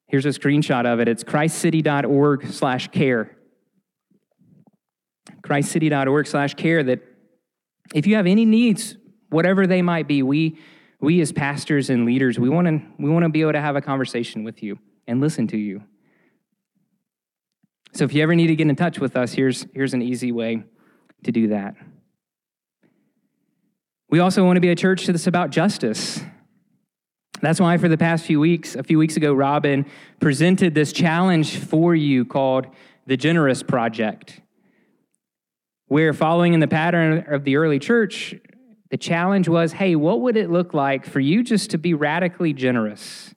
Here's 0.07 0.25
a 0.25 0.29
screenshot 0.29 0.85
of 0.85 0.99
it. 0.99 1.07
It's 1.07 1.23
christcity.org 1.23 2.47
slash 2.47 2.87
care. 2.87 3.37
christcity.org 5.43 6.25
slash 6.25 6.55
care 6.55 6.83
that 6.83 7.01
if 7.93 8.07
you 8.07 8.15
have 8.15 8.25
any 8.25 8.43
needs, 8.43 8.97
whatever 9.29 9.67
they 9.67 9.83
might 9.83 10.07
be, 10.07 10.23
we 10.23 10.57
we 11.05 11.21
as 11.21 11.31
pastors 11.31 11.89
and 11.89 12.05
leaders, 12.05 12.39
we 12.39 12.49
want 12.49 12.67
to 12.67 12.81
we 12.97 13.09
want 13.09 13.23
to 13.23 13.29
be 13.29 13.41
able 13.41 13.53
to 13.53 13.61
have 13.61 13.75
a 13.75 13.81
conversation 13.81 14.43
with 14.43 14.61
you 14.63 14.79
and 15.07 15.21
listen 15.21 15.47
to 15.47 15.57
you. 15.57 15.83
So 17.93 18.03
if 18.03 18.13
you 18.13 18.23
ever 18.23 18.35
need 18.35 18.47
to 18.47 18.55
get 18.55 18.67
in 18.67 18.75
touch 18.75 18.99
with 18.99 19.15
us, 19.15 19.31
here's 19.31 19.67
here's 19.73 19.93
an 19.93 20.01
easy 20.01 20.31
way 20.31 20.63
to 21.23 21.31
do 21.31 21.49
that. 21.49 21.75
We 24.09 24.19
also 24.19 24.43
want 24.43 24.57
to 24.57 24.61
be 24.61 24.69
a 24.69 24.75
church 24.75 25.05
that's 25.05 25.27
about 25.27 25.51
justice. 25.51 26.21
That's 27.41 27.59
why 27.59 27.77
for 27.77 27.87
the 27.87 27.97
past 27.97 28.25
few 28.25 28.39
weeks, 28.39 28.75
a 28.75 28.83
few 28.83 28.97
weeks 28.97 29.15
ago, 29.15 29.33
Robin 29.33 29.85
presented 30.19 30.73
this 30.73 30.91
challenge 30.91 31.57
for 31.57 31.93
you 31.93 32.25
called 32.25 32.67
the 33.05 33.17
Generous 33.17 33.61
Project, 33.61 34.41
where 35.87 36.13
following 36.13 36.53
in 36.53 36.61
the 36.61 36.67
pattern 36.67 37.25
of 37.27 37.43
the 37.43 37.57
early 37.57 37.77
church, 37.77 38.35
the 38.95 38.99
challenge 38.99 39.49
was 39.49 39.73
hey, 39.73 39.93
what 39.93 40.21
would 40.21 40.37
it 40.37 40.49
look 40.49 40.73
like 40.73 41.05
for 41.05 41.19
you 41.19 41.43
just 41.43 41.71
to 41.71 41.77
be 41.77 41.93
radically 41.93 42.53
generous? 42.53 43.35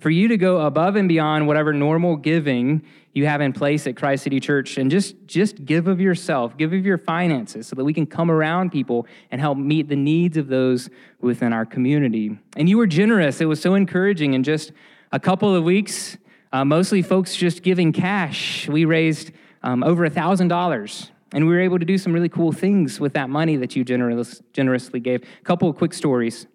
for 0.00 0.10
you 0.10 0.28
to 0.28 0.36
go 0.36 0.60
above 0.60 0.96
and 0.96 1.08
beyond 1.08 1.46
whatever 1.46 1.72
normal 1.72 2.16
giving 2.16 2.82
you 3.12 3.24
have 3.24 3.40
in 3.40 3.52
place 3.52 3.86
at 3.86 3.96
Christ 3.96 4.24
City 4.24 4.40
Church 4.40 4.76
and 4.76 4.90
just, 4.90 5.14
just 5.24 5.64
give 5.64 5.86
of 5.86 5.98
yourself, 5.98 6.58
give 6.58 6.74
of 6.74 6.84
your 6.84 6.98
finances 6.98 7.68
so 7.68 7.76
that 7.76 7.84
we 7.84 7.94
can 7.94 8.04
come 8.04 8.30
around 8.30 8.70
people 8.70 9.06
and 9.30 9.40
help 9.40 9.56
meet 9.56 9.88
the 9.88 9.96
needs 9.96 10.36
of 10.36 10.48
those 10.48 10.90
within 11.20 11.54
our 11.54 11.64
community. 11.64 12.36
And 12.56 12.68
you 12.68 12.76
were 12.76 12.88
generous. 12.88 13.40
It 13.40 13.46
was 13.46 13.62
so 13.62 13.74
encouraging. 13.74 14.34
In 14.34 14.42
just 14.42 14.72
a 15.12 15.20
couple 15.20 15.54
of 15.54 15.64
weeks, 15.64 16.18
uh, 16.52 16.64
mostly 16.66 17.00
folks 17.00 17.34
just 17.36 17.62
giving 17.62 17.92
cash, 17.92 18.68
we 18.68 18.84
raised 18.84 19.30
um, 19.62 19.84
over 19.84 20.06
$1,000. 20.06 21.10
And 21.34 21.48
we 21.48 21.52
were 21.52 21.60
able 21.60 21.80
to 21.80 21.84
do 21.84 21.98
some 21.98 22.12
really 22.12 22.28
cool 22.28 22.52
things 22.52 23.00
with 23.00 23.12
that 23.14 23.28
money 23.28 23.56
that 23.56 23.74
you 23.74 23.84
generous, 23.84 24.40
generously 24.52 25.00
gave. 25.00 25.22
A 25.22 25.44
couple 25.44 25.68
of 25.68 25.76
quick 25.76 25.92
stories. 25.92 26.46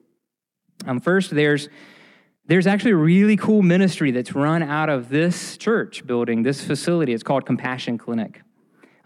Um, 0.87 1.01
first, 1.01 1.31
there's 1.31 1.67
there's 2.45 2.65
actually 2.65 2.91
a 2.91 2.95
really 2.95 3.35
cool 3.37 3.61
ministry 3.61 4.09
that's 4.09 4.33
run 4.33 4.63
out 4.63 4.89
of 4.89 5.09
this 5.09 5.55
church 5.57 6.07
building, 6.07 6.41
this 6.41 6.63
facility. 6.63 7.13
It's 7.13 7.21
called 7.21 7.45
Compassion 7.45 7.99
Clinic. 7.99 8.41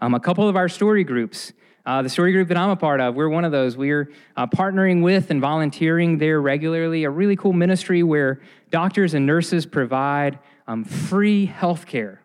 Um, 0.00 0.14
a 0.14 0.20
couple 0.20 0.48
of 0.48 0.56
our 0.56 0.68
story 0.68 1.04
groups, 1.04 1.52
uh, 1.84 2.00
the 2.00 2.08
story 2.08 2.32
group 2.32 2.48
that 2.48 2.56
I'm 2.56 2.70
a 2.70 2.76
part 2.76 3.02
of, 3.02 3.14
we're 3.14 3.28
one 3.28 3.44
of 3.44 3.52
those. 3.52 3.76
We're 3.76 4.10
uh, 4.34 4.46
partnering 4.46 5.02
with 5.02 5.30
and 5.30 5.42
volunteering 5.42 6.16
there 6.16 6.40
regularly. 6.40 7.04
A 7.04 7.10
really 7.10 7.36
cool 7.36 7.52
ministry 7.52 8.02
where 8.02 8.40
doctors 8.70 9.12
and 9.12 9.26
nurses 9.26 9.66
provide 9.66 10.38
um, 10.66 10.84
free 10.84 11.44
health 11.44 11.84
care 11.84 12.22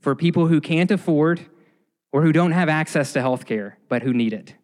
for 0.00 0.14
people 0.14 0.46
who 0.46 0.60
can't 0.60 0.90
afford 0.90 1.44
or 2.14 2.22
who 2.22 2.30
don't 2.30 2.52
have 2.52 2.68
access 2.68 3.12
to 3.12 3.20
health 3.20 3.44
care, 3.44 3.76
but 3.88 4.04
who 4.04 4.14
need 4.14 4.32
it. 4.32 4.54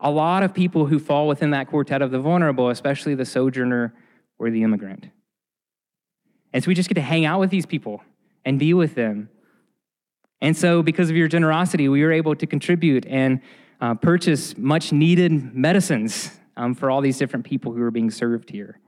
A 0.00 0.10
lot 0.10 0.42
of 0.42 0.52
people 0.52 0.84
who 0.84 0.98
fall 0.98 1.26
within 1.26 1.52
that 1.52 1.66
quartet 1.66 2.02
of 2.02 2.10
the 2.10 2.18
vulnerable, 2.18 2.68
especially 2.68 3.14
the 3.14 3.24
sojourner 3.24 3.94
or 4.38 4.50
the 4.50 4.62
immigrant. 4.62 5.08
And 6.52 6.62
so 6.62 6.68
we 6.68 6.74
just 6.74 6.90
get 6.90 6.96
to 6.96 7.00
hang 7.00 7.24
out 7.24 7.40
with 7.40 7.48
these 7.48 7.64
people 7.64 8.02
and 8.44 8.58
be 8.58 8.74
with 8.74 8.94
them. 8.94 9.30
And 10.42 10.54
so, 10.54 10.82
because 10.82 11.08
of 11.08 11.16
your 11.16 11.26
generosity, 11.26 11.88
we 11.88 12.04
were 12.04 12.12
able 12.12 12.36
to 12.36 12.46
contribute 12.46 13.06
and 13.06 13.40
uh, 13.80 13.94
purchase 13.94 14.58
much 14.58 14.92
needed 14.92 15.54
medicines 15.54 16.30
um, 16.58 16.74
for 16.74 16.90
all 16.90 17.00
these 17.00 17.16
different 17.16 17.46
people 17.46 17.72
who 17.72 17.80
are 17.80 17.90
being 17.90 18.10
served 18.10 18.50
here. 18.50 18.78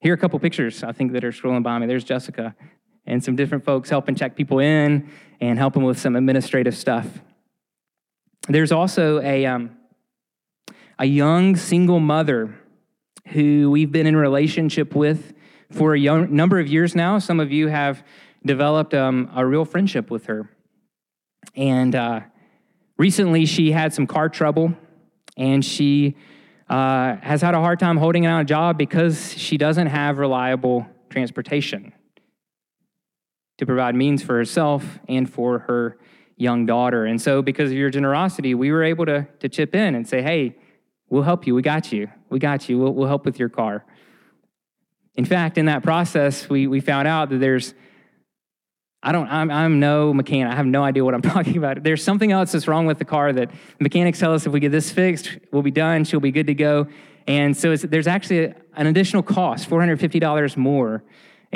Here 0.00 0.12
are 0.12 0.14
a 0.14 0.18
couple 0.18 0.38
pictures, 0.38 0.82
I 0.82 0.92
think, 0.92 1.12
that 1.12 1.24
are 1.24 1.30
scrolling 1.30 1.62
by 1.62 1.78
me. 1.78 1.86
There's 1.86 2.04
Jessica 2.04 2.56
and 3.06 3.22
some 3.22 3.36
different 3.36 3.64
folks 3.64 3.88
helping 3.88 4.14
check 4.14 4.36
people 4.36 4.58
in 4.58 5.08
and 5.40 5.58
helping 5.58 5.84
with 5.84 5.98
some 5.98 6.16
administrative 6.16 6.76
stuff. 6.76 7.06
There's 8.48 8.72
also 8.72 9.20
a, 9.20 9.46
um, 9.46 9.76
a 10.98 11.04
young 11.04 11.56
single 11.56 12.00
mother 12.00 12.54
who 13.28 13.70
we've 13.70 13.90
been 13.90 14.06
in 14.06 14.16
relationship 14.16 14.94
with 14.94 15.34
for 15.70 15.94
a 15.94 15.98
young, 15.98 16.34
number 16.34 16.58
of 16.60 16.68
years 16.68 16.94
now. 16.94 17.18
Some 17.18 17.40
of 17.40 17.50
you 17.50 17.68
have 17.68 18.04
developed 18.44 18.94
um, 18.94 19.30
a 19.34 19.44
real 19.44 19.64
friendship 19.64 20.10
with 20.10 20.26
her. 20.26 20.48
And 21.56 21.94
uh, 21.94 22.20
recently, 22.96 23.46
she 23.46 23.72
had 23.72 23.92
some 23.92 24.06
car 24.06 24.28
trouble, 24.28 24.74
and 25.36 25.64
she 25.64 26.16
uh, 26.68 27.16
has 27.16 27.42
had 27.42 27.54
a 27.54 27.60
hard 27.60 27.80
time 27.80 27.96
holding 27.96 28.22
down 28.22 28.40
a 28.40 28.44
job 28.44 28.78
because 28.78 29.32
she 29.36 29.56
doesn't 29.56 29.88
have 29.88 30.18
reliable 30.18 30.86
transportation 31.08 31.92
to 33.58 33.66
provide 33.66 33.94
means 33.94 34.22
for 34.22 34.36
herself 34.36 34.98
and 35.08 35.28
for 35.28 35.60
her 35.60 35.98
young 36.36 36.66
daughter. 36.66 37.06
And 37.06 37.20
so, 37.20 37.42
because 37.42 37.70
of 37.70 37.76
your 37.76 37.90
generosity, 37.90 38.54
we 38.54 38.70
were 38.70 38.84
able 38.84 39.06
to, 39.06 39.26
to 39.40 39.48
chip 39.48 39.74
in 39.74 39.94
and 39.94 40.06
say, 40.06 40.22
hey, 40.22 40.56
We'll 41.08 41.22
help 41.22 41.46
you. 41.46 41.54
We 41.54 41.62
got 41.62 41.92
you. 41.92 42.08
We 42.30 42.38
got 42.38 42.68
you. 42.68 42.78
We'll, 42.78 42.92
we'll 42.92 43.08
help 43.08 43.24
with 43.24 43.38
your 43.38 43.48
car. 43.48 43.84
In 45.14 45.24
fact, 45.24 45.56
in 45.56 45.66
that 45.66 45.82
process, 45.82 46.48
we, 46.48 46.66
we 46.66 46.80
found 46.80 47.06
out 47.08 47.30
that 47.30 47.38
there's, 47.38 47.74
I 49.02 49.12
don't, 49.12 49.28
I'm, 49.28 49.50
I'm 49.50 49.78
no 49.78 50.12
mechanic. 50.12 50.52
I 50.52 50.56
have 50.56 50.66
no 50.66 50.82
idea 50.82 51.04
what 51.04 51.14
I'm 51.14 51.22
talking 51.34 51.56
about. 51.56 51.82
There's 51.82 52.02
something 52.02 52.32
else 52.32 52.52
that's 52.52 52.66
wrong 52.66 52.86
with 52.86 52.98
the 52.98 53.04
car 53.04 53.32
that 53.32 53.50
mechanics 53.78 54.18
tell 54.18 54.34
us 54.34 54.46
if 54.46 54.52
we 54.52 54.60
get 54.60 54.72
this 54.72 54.90
fixed, 54.90 55.38
we'll 55.52 55.62
be 55.62 55.70
done. 55.70 56.04
She'll 56.04 56.20
be 56.20 56.32
good 56.32 56.48
to 56.48 56.54
go. 56.54 56.88
And 57.28 57.56
so 57.56 57.74
there's 57.76 58.06
actually 58.06 58.52
an 58.74 58.86
additional 58.86 59.22
cost, 59.22 59.68
$450 59.70 60.56
more. 60.56 61.02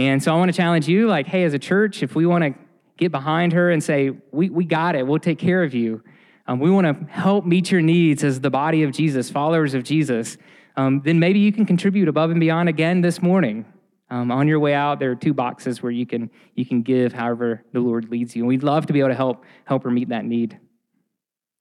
And 0.00 0.22
so 0.22 0.34
I 0.34 0.38
want 0.38 0.50
to 0.50 0.56
challenge 0.56 0.88
you, 0.88 1.08
like, 1.08 1.26
hey, 1.26 1.44
as 1.44 1.52
a 1.52 1.58
church, 1.58 2.02
if 2.02 2.14
we 2.14 2.24
want 2.24 2.42
to 2.42 2.54
get 2.96 3.12
behind 3.12 3.52
her 3.52 3.70
and 3.70 3.84
say, 3.84 4.12
we, 4.32 4.48
we 4.48 4.64
got 4.64 4.94
it, 4.94 5.06
we'll 5.06 5.18
take 5.18 5.38
care 5.38 5.62
of 5.62 5.74
you, 5.74 6.02
um, 6.46 6.58
we 6.58 6.70
want 6.70 6.86
to 6.86 7.12
help 7.12 7.44
meet 7.44 7.70
your 7.70 7.82
needs 7.82 8.24
as 8.24 8.40
the 8.40 8.48
body 8.48 8.82
of 8.82 8.92
Jesus, 8.92 9.28
followers 9.28 9.74
of 9.74 9.84
Jesus, 9.84 10.38
um, 10.78 11.02
then 11.04 11.18
maybe 11.18 11.38
you 11.40 11.52
can 11.52 11.66
contribute 11.66 12.08
above 12.08 12.30
and 12.30 12.40
beyond 12.40 12.70
again 12.70 13.02
this 13.02 13.20
morning. 13.20 13.66
Um, 14.08 14.30
on 14.30 14.48
your 14.48 14.58
way 14.58 14.72
out, 14.72 15.00
there 15.00 15.10
are 15.10 15.16
two 15.16 15.34
boxes 15.34 15.82
where 15.82 15.92
you 15.92 16.06
can 16.06 16.30
you 16.54 16.64
can 16.64 16.80
give 16.80 17.12
however 17.12 17.62
the 17.74 17.80
Lord 17.80 18.10
leads 18.10 18.34
you, 18.34 18.42
and 18.42 18.48
we'd 18.48 18.62
love 18.62 18.86
to 18.86 18.94
be 18.94 19.00
able 19.00 19.10
to 19.10 19.14
help 19.14 19.44
help 19.66 19.84
her 19.84 19.90
meet 19.90 20.08
that 20.08 20.24
need. 20.24 20.58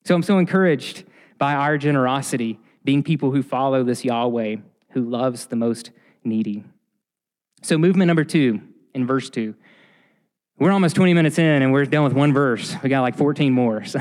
So 0.05 0.15
I'm 0.15 0.23
so 0.23 0.37
encouraged 0.37 1.03
by 1.37 1.55
our 1.55 1.77
generosity, 1.77 2.57
being 2.85 3.03
people 3.03 3.31
who 3.31 3.43
follow 3.43 3.83
this 3.83 4.05
Yahweh 4.05 4.55
who 4.91 5.01
loves 5.01 5.47
the 5.47 5.57
most 5.57 5.91
needy. 6.23 6.63
So 7.61 7.77
movement 7.77 8.07
number 8.07 8.23
two 8.23 8.61
in 8.93 9.05
verse 9.05 9.29
two. 9.29 9.55
We're 10.57 10.71
almost 10.71 10.95
20 10.95 11.13
minutes 11.13 11.39
in, 11.39 11.61
and 11.61 11.71
we're 11.71 11.85
done 11.85 12.03
with 12.03 12.11
one 12.13 12.33
verse. 12.33 12.75
We 12.83 12.89
got 12.89 13.01
like 13.01 13.17
14 13.17 13.53
more. 13.53 13.83
So. 13.85 13.99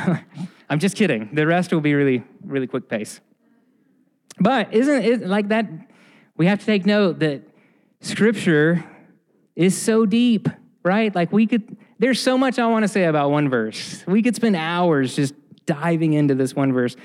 I'm 0.70 0.80
just 0.80 0.96
kidding. 0.96 1.30
The 1.32 1.46
rest 1.46 1.72
will 1.72 1.80
be 1.80 1.94
really, 1.94 2.24
really 2.44 2.66
quick 2.66 2.88
pace. 2.88 3.20
But 4.38 4.74
isn't 4.74 5.02
it 5.02 5.26
like 5.26 5.48
that? 5.48 5.66
We 6.36 6.46
have 6.46 6.60
to 6.60 6.66
take 6.66 6.84
note 6.84 7.20
that 7.20 7.42
scripture 8.00 8.84
is 9.56 9.80
so 9.80 10.04
deep, 10.04 10.48
right? 10.84 11.14
Like 11.14 11.32
we 11.32 11.46
could, 11.46 11.76
there's 11.98 12.20
so 12.20 12.36
much 12.36 12.58
I 12.58 12.66
want 12.66 12.84
to 12.84 12.88
say 12.88 13.04
about 13.04 13.30
one 13.30 13.48
verse. 13.48 14.04
We 14.06 14.22
could 14.22 14.36
spend 14.36 14.56
hours 14.56 15.16
just 15.16 15.34
diving 15.64 16.12
into 16.12 16.34
this 16.34 16.54
one 16.54 16.72
verse. 16.72 16.96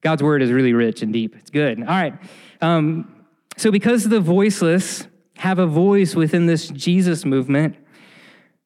God's 0.00 0.22
word 0.22 0.42
is 0.42 0.52
really 0.52 0.74
rich 0.74 1.02
and 1.02 1.12
deep. 1.12 1.34
It's 1.36 1.50
good. 1.50 1.80
All 1.80 1.86
right. 1.86 2.14
Um, 2.60 3.24
so, 3.56 3.72
because 3.72 4.04
of 4.04 4.12
the 4.12 4.20
voiceless 4.20 5.06
have 5.38 5.58
a 5.58 5.66
voice 5.66 6.14
within 6.14 6.46
this 6.46 6.68
Jesus 6.68 7.24
movement, 7.24 7.76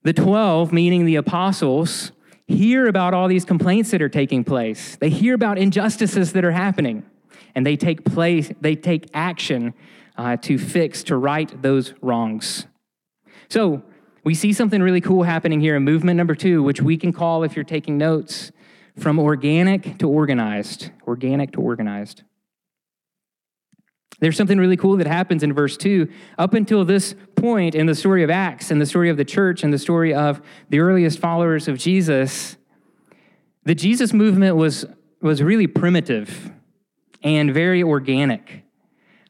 the 0.02 0.12
12, 0.12 0.72
meaning 0.72 1.04
the 1.04 1.16
apostles, 1.16 2.12
hear 2.46 2.86
about 2.86 3.14
all 3.14 3.28
these 3.28 3.44
complaints 3.44 3.90
that 3.90 4.00
are 4.00 4.08
taking 4.08 4.42
place. 4.42 4.96
They 4.96 5.10
hear 5.10 5.34
about 5.34 5.58
injustices 5.58 6.32
that 6.32 6.44
are 6.44 6.52
happening, 6.52 7.04
and 7.54 7.66
they 7.66 7.76
take 7.76 8.04
place, 8.04 8.50
they 8.60 8.74
take 8.74 9.08
action 9.12 9.74
uh, 10.16 10.36
to 10.38 10.58
fix, 10.58 11.02
to 11.04 11.16
right 11.16 11.62
those 11.62 11.92
wrongs. 12.00 12.66
So 13.48 13.82
we 14.24 14.34
see 14.34 14.52
something 14.52 14.82
really 14.82 15.00
cool 15.00 15.24
happening 15.24 15.60
here 15.60 15.76
in 15.76 15.82
movement 15.82 16.16
number 16.16 16.34
two, 16.34 16.62
which 16.62 16.80
we 16.80 16.96
can 16.96 17.12
call, 17.12 17.42
if 17.42 17.54
you're 17.54 17.64
taking 17.64 17.98
notes, 17.98 18.50
from 18.98 19.18
organic 19.18 19.98
to 19.98 20.08
organized. 20.08 20.90
Organic 21.06 21.52
to 21.52 21.60
organized. 21.60 22.22
There's 24.22 24.36
something 24.36 24.56
really 24.56 24.76
cool 24.76 24.98
that 24.98 25.08
happens 25.08 25.42
in 25.42 25.52
verse 25.52 25.76
2. 25.76 26.08
Up 26.38 26.54
until 26.54 26.84
this 26.84 27.16
point 27.34 27.74
in 27.74 27.86
the 27.86 27.94
story 27.96 28.22
of 28.22 28.30
Acts 28.30 28.70
and 28.70 28.80
the 28.80 28.86
story 28.86 29.10
of 29.10 29.16
the 29.16 29.24
church 29.24 29.64
and 29.64 29.72
the 29.72 29.80
story 29.80 30.14
of 30.14 30.40
the 30.68 30.78
earliest 30.78 31.18
followers 31.18 31.66
of 31.66 31.76
Jesus, 31.76 32.56
the 33.64 33.74
Jesus 33.74 34.12
movement 34.12 34.54
was, 34.54 34.84
was 35.20 35.42
really 35.42 35.66
primitive 35.66 36.52
and 37.24 37.52
very 37.52 37.82
organic. 37.82 38.62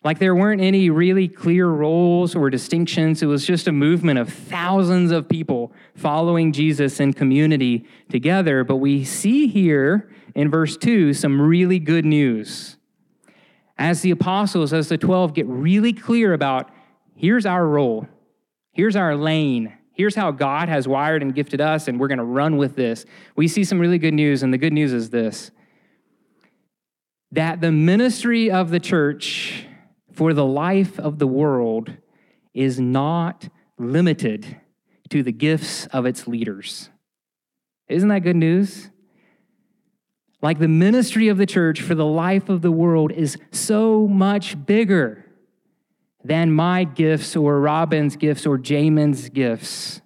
Like 0.05 0.19
there 0.19 0.35
weren't 0.35 0.61
any 0.61 0.91
really 0.91 1.27
clear 1.27 1.69
roles 1.69 2.35
or 2.35 2.51
distinctions. 2.51 3.23
It 3.23 3.27
was 3.27 3.47
just 3.47 3.67
a 3.67 3.73
movement 3.73 4.19
of 4.19 4.31
thousands 4.31 5.11
of 5.11 5.27
people 5.27 5.73
following 5.95 6.53
Jesus 6.53 7.01
in 7.01 7.15
community 7.15 7.87
together. 8.11 8.63
But 8.63 8.77
we 8.77 9.05
see 9.05 9.49
here 9.49 10.13
in 10.35 10.51
verse 10.51 10.77
2 10.77 11.15
some 11.15 11.41
really 11.41 11.79
good 11.79 12.05
news 12.05 12.77
as 13.79 14.03
the 14.03 14.11
apostles, 14.11 14.73
as 14.73 14.89
the 14.89 14.99
12 14.99 15.35
get 15.35 15.47
really 15.47 15.93
clear 15.93 16.33
about 16.33 16.71
here's 17.15 17.47
our 17.47 17.67
role, 17.67 18.07
here's 18.73 18.97
our 18.97 19.17
lane, 19.17 19.73
here's 19.93 20.15
how 20.15 20.31
God 20.31 20.69
has 20.69 20.87
wired 20.87 21.23
and 21.23 21.35
gifted 21.35 21.61
us, 21.61 21.89
and 21.89 21.99
we're 21.99 22.09
going 22.09 22.19
to 22.19 22.25
run 22.25 22.57
with 22.57 22.77
this, 22.77 23.05
we 23.37 23.49
see 23.49 23.65
some 23.65 23.79
really 23.79 23.99
good 23.99 24.15
news. 24.15 24.43
And 24.43 24.53
the 24.53 24.59
good 24.59 24.73
news 24.73 24.93
is 24.93 25.11
this 25.11 25.51
that 27.33 27.63
the 27.63 27.73
ministry 27.73 28.51
of 28.51 28.71
the 28.71 28.81
church 28.81 29.65
for 30.13 30.35
the 30.35 30.45
life 30.45 30.99
of 31.01 31.19
the 31.19 31.27
world 31.27 31.97
is 32.53 32.79
not 32.79 33.49
limited 33.79 34.61
to 35.09 35.23
the 35.23 35.33
gifts 35.33 35.87
of 35.87 36.05
its 36.05 36.27
leaders. 36.27 36.91
Isn't 37.89 38.11
that 38.11 38.21
good 38.21 38.37
news? 38.37 38.91
Like 40.43 40.59
the 40.59 40.69
ministry 40.69 41.29
of 41.29 41.39
the 41.39 41.47
church 41.47 41.81
for 41.81 41.95
the 41.95 42.05
life 42.05 42.49
of 42.49 42.63
the 42.63 42.73
world 42.73 43.13
is 43.13 43.39
so 43.53 44.09
much 44.09 44.67
bigger 44.67 45.25
than 46.25 46.53
my 46.53 46.85
gifts 46.85 47.37
or 47.37 47.61
Robin's 47.61 48.17
gifts 48.17 48.45
or 48.45 48.59
Jamin's 48.59 49.29
gifts. 49.29 50.01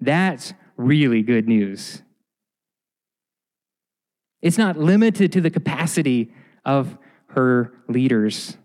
That's 0.00 0.54
really 0.76 1.22
good 1.22 1.48
news. 1.48 2.02
It's 4.40 4.58
not 4.58 4.78
limited 4.78 5.32
to 5.32 5.40
the 5.40 5.50
capacity 5.50 6.32
of 6.64 6.96
her 7.30 7.72
leaders. 7.88 8.56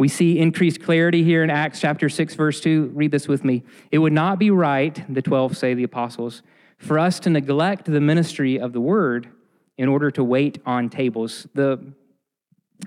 We 0.00 0.08
see 0.08 0.38
increased 0.38 0.82
clarity 0.82 1.22
here 1.24 1.44
in 1.44 1.50
Acts 1.50 1.78
chapter 1.78 2.08
6, 2.08 2.34
verse 2.34 2.58
2. 2.62 2.92
Read 2.94 3.10
this 3.10 3.28
with 3.28 3.44
me. 3.44 3.64
It 3.92 3.98
would 3.98 4.14
not 4.14 4.38
be 4.38 4.50
right, 4.50 5.04
the 5.12 5.20
12 5.20 5.58
say, 5.58 5.74
the 5.74 5.82
apostles, 5.82 6.42
for 6.78 6.98
us 6.98 7.20
to 7.20 7.28
neglect 7.28 7.84
the 7.84 8.00
ministry 8.00 8.58
of 8.58 8.72
the 8.72 8.80
word 8.80 9.28
in 9.76 9.90
order 9.90 10.10
to 10.12 10.24
wait 10.24 10.56
on 10.64 10.88
tables. 10.88 11.46
The 11.52 11.92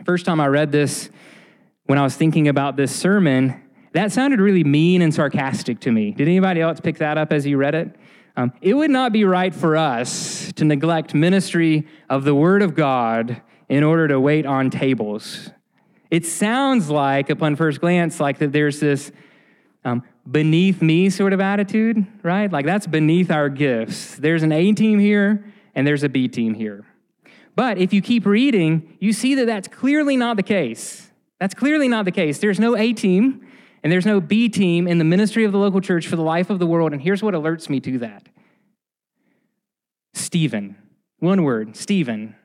first 0.05 0.25
time 0.25 0.41
I 0.41 0.47
read 0.47 0.71
this, 0.71 1.11
when 1.85 1.99
I 1.99 2.01
was 2.01 2.15
thinking 2.15 2.47
about 2.47 2.77
this 2.77 2.95
sermon, 2.95 3.61
that 3.91 4.11
sounded 4.11 4.39
really 4.39 4.63
mean 4.63 5.03
and 5.03 5.13
sarcastic 5.13 5.81
to 5.81 5.91
me. 5.91 6.13
Did 6.13 6.27
anybody 6.27 6.61
else 6.61 6.79
pick 6.79 6.97
that 6.97 7.19
up 7.19 7.31
as 7.31 7.45
you 7.45 7.57
read 7.57 7.75
it? 7.75 7.95
Um, 8.35 8.53
it 8.59 8.73
would 8.73 8.89
not 8.89 9.13
be 9.13 9.23
right 9.23 9.53
for 9.53 9.77
us 9.77 10.51
to 10.53 10.65
neglect 10.65 11.13
ministry 11.13 11.87
of 12.09 12.23
the 12.23 12.33
Word 12.33 12.63
of 12.63 12.73
God 12.73 13.39
in 13.69 13.83
order 13.83 14.07
to 14.07 14.19
wait 14.19 14.47
on 14.47 14.71
tables. 14.71 15.51
It 16.13 16.27
sounds 16.27 16.91
like, 16.91 17.31
upon 17.31 17.55
first 17.55 17.81
glance, 17.81 18.19
like 18.19 18.37
that 18.37 18.51
there's 18.51 18.79
this 18.79 19.11
um, 19.83 20.03
beneath 20.29 20.79
me 20.79 21.09
sort 21.09 21.33
of 21.33 21.41
attitude, 21.41 22.05
right? 22.21 22.51
Like 22.51 22.67
that's 22.67 22.85
beneath 22.85 23.31
our 23.31 23.49
gifts. 23.49 24.17
There's 24.17 24.43
an 24.43 24.51
A 24.51 24.73
team 24.73 24.99
here 24.99 25.43
and 25.73 25.87
there's 25.87 26.03
a 26.03 26.09
B 26.09 26.27
team 26.27 26.53
here. 26.53 26.85
But 27.55 27.79
if 27.79 27.93
you 27.93 28.01
keep 28.03 28.27
reading, 28.27 28.95
you 28.99 29.11
see 29.11 29.33
that 29.33 29.47
that's 29.47 29.67
clearly 29.67 30.15
not 30.15 30.37
the 30.37 30.43
case. 30.43 31.09
That's 31.39 31.55
clearly 31.55 31.87
not 31.87 32.05
the 32.05 32.11
case. 32.11 32.37
There's 32.37 32.59
no 32.59 32.77
A 32.77 32.93
team 32.93 33.47
and 33.81 33.91
there's 33.91 34.05
no 34.05 34.21
B 34.21 34.49
team 34.49 34.87
in 34.87 34.99
the 34.99 35.03
ministry 35.03 35.45
of 35.45 35.51
the 35.51 35.57
local 35.57 35.81
church 35.81 36.07
for 36.07 36.15
the 36.15 36.21
life 36.21 36.51
of 36.51 36.59
the 36.59 36.67
world. 36.67 36.93
And 36.93 37.01
here's 37.01 37.23
what 37.23 37.33
alerts 37.33 37.69
me 37.69 37.79
to 37.79 37.97
that 37.97 38.29
Stephen. 40.13 40.75
One 41.17 41.41
word, 41.41 41.75
Stephen. 41.75 42.35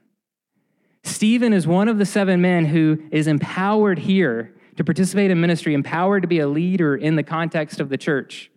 Stephen 1.02 1.52
is 1.52 1.66
one 1.66 1.88
of 1.88 1.98
the 1.98 2.06
seven 2.06 2.40
men 2.40 2.66
who 2.66 3.02
is 3.10 3.26
empowered 3.26 3.98
here 3.98 4.54
to 4.76 4.84
participate 4.84 5.30
in 5.30 5.40
ministry, 5.40 5.74
empowered 5.74 6.22
to 6.22 6.28
be 6.28 6.38
a 6.38 6.48
leader 6.48 6.96
in 6.96 7.16
the 7.16 7.22
context 7.22 7.80
of 7.80 7.88
the 7.88 7.98
church. 7.98 8.50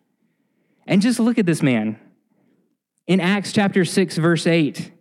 And 0.86 1.02
just 1.02 1.20
look 1.20 1.38
at 1.38 1.46
this 1.46 1.62
man. 1.62 2.00
In 3.08 3.20
Acts 3.20 3.52
chapter 3.52 3.84
6, 3.84 4.18
verse 4.18 4.46
8, 4.46 4.92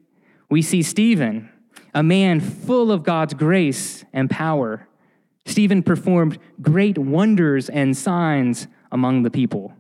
we 0.49 0.63
see 0.63 0.83
Stephen, 0.83 1.51
a 1.95 2.03
man 2.03 2.41
full 2.41 2.91
of 2.91 3.03
God's 3.03 3.35
grace 3.35 4.05
and 4.13 4.31
power. 4.31 4.89
Stephen 5.47 5.83
performed 5.83 6.39
great 6.61 6.99
wonders 6.99 7.69
and 7.69 7.97
signs 7.97 8.67
among 8.91 9.23
the 9.23 9.31
people. 9.31 9.75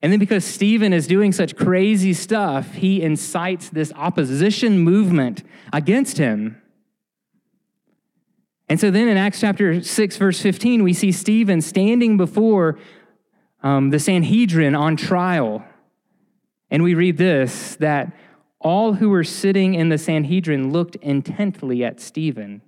And 0.00 0.12
then, 0.12 0.20
because 0.20 0.44
Stephen 0.44 0.92
is 0.92 1.08
doing 1.08 1.32
such 1.32 1.56
crazy 1.56 2.12
stuff, 2.12 2.74
he 2.74 3.02
incites 3.02 3.68
this 3.68 3.92
opposition 3.94 4.78
movement 4.78 5.42
against 5.72 6.18
him. 6.18 6.60
And 8.68 8.78
so, 8.78 8.92
then 8.92 9.08
in 9.08 9.16
Acts 9.16 9.40
chapter 9.40 9.82
6, 9.82 10.16
verse 10.16 10.40
15, 10.40 10.84
we 10.84 10.92
see 10.92 11.10
Stephen 11.10 11.60
standing 11.60 12.16
before 12.16 12.78
um, 13.62 13.90
the 13.90 13.98
Sanhedrin 13.98 14.76
on 14.76 14.96
trial. 14.96 15.64
And 16.70 16.84
we 16.84 16.94
read 16.94 17.16
this 17.16 17.74
that 17.76 18.12
all 18.60 18.94
who 18.94 19.08
were 19.08 19.24
sitting 19.24 19.74
in 19.74 19.88
the 19.88 19.98
Sanhedrin 19.98 20.72
looked 20.72 20.96
intently 20.96 21.84
at 21.84 22.00
Stephen. 22.00 22.62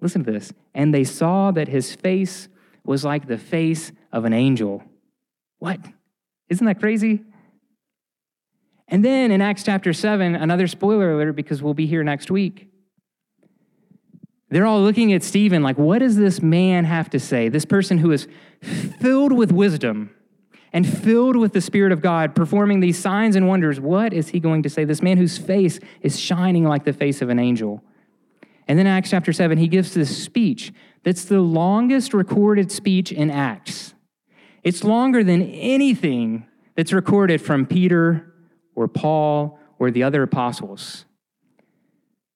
Listen 0.00 0.24
to 0.24 0.32
this. 0.32 0.52
And 0.74 0.92
they 0.92 1.04
saw 1.04 1.52
that 1.52 1.68
his 1.68 1.94
face 1.94 2.48
was 2.84 3.04
like 3.04 3.28
the 3.28 3.38
face 3.38 3.92
of 4.12 4.24
an 4.24 4.32
angel. 4.32 4.82
What? 5.58 5.80
Isn't 6.52 6.66
that 6.66 6.80
crazy? 6.80 7.22
And 8.86 9.02
then 9.02 9.30
in 9.30 9.40
Acts 9.40 9.62
chapter 9.62 9.94
7, 9.94 10.34
another 10.34 10.66
spoiler 10.66 11.12
alert 11.12 11.32
because 11.32 11.62
we'll 11.62 11.72
be 11.72 11.86
here 11.86 12.04
next 12.04 12.30
week. 12.30 12.68
They're 14.50 14.66
all 14.66 14.82
looking 14.82 15.14
at 15.14 15.22
Stephen 15.22 15.62
like, 15.62 15.78
what 15.78 16.00
does 16.00 16.16
this 16.16 16.42
man 16.42 16.84
have 16.84 17.08
to 17.10 17.18
say? 17.18 17.48
This 17.48 17.64
person 17.64 17.96
who 17.96 18.12
is 18.12 18.28
filled 18.60 19.32
with 19.32 19.50
wisdom 19.50 20.14
and 20.74 20.86
filled 20.86 21.36
with 21.36 21.54
the 21.54 21.62
Spirit 21.62 21.90
of 21.90 22.02
God, 22.02 22.34
performing 22.34 22.80
these 22.80 22.98
signs 22.98 23.34
and 23.34 23.48
wonders, 23.48 23.80
what 23.80 24.12
is 24.12 24.28
he 24.28 24.38
going 24.38 24.62
to 24.64 24.68
say? 24.68 24.84
This 24.84 25.00
man 25.00 25.16
whose 25.16 25.38
face 25.38 25.80
is 26.02 26.20
shining 26.20 26.64
like 26.64 26.84
the 26.84 26.92
face 26.92 27.22
of 27.22 27.30
an 27.30 27.38
angel. 27.38 27.82
And 28.68 28.78
then 28.78 28.86
Acts 28.86 29.08
chapter 29.08 29.32
7, 29.32 29.56
he 29.56 29.68
gives 29.68 29.94
this 29.94 30.22
speech 30.22 30.70
that's 31.02 31.24
the 31.24 31.40
longest 31.40 32.12
recorded 32.12 32.70
speech 32.70 33.10
in 33.10 33.30
Acts. 33.30 33.94
It's 34.62 34.84
longer 34.84 35.24
than 35.24 35.42
anything 35.42 36.46
that's 36.76 36.92
recorded 36.92 37.40
from 37.40 37.66
Peter 37.66 38.32
or 38.74 38.88
Paul 38.88 39.58
or 39.78 39.90
the 39.90 40.02
other 40.02 40.22
apostles. 40.22 41.04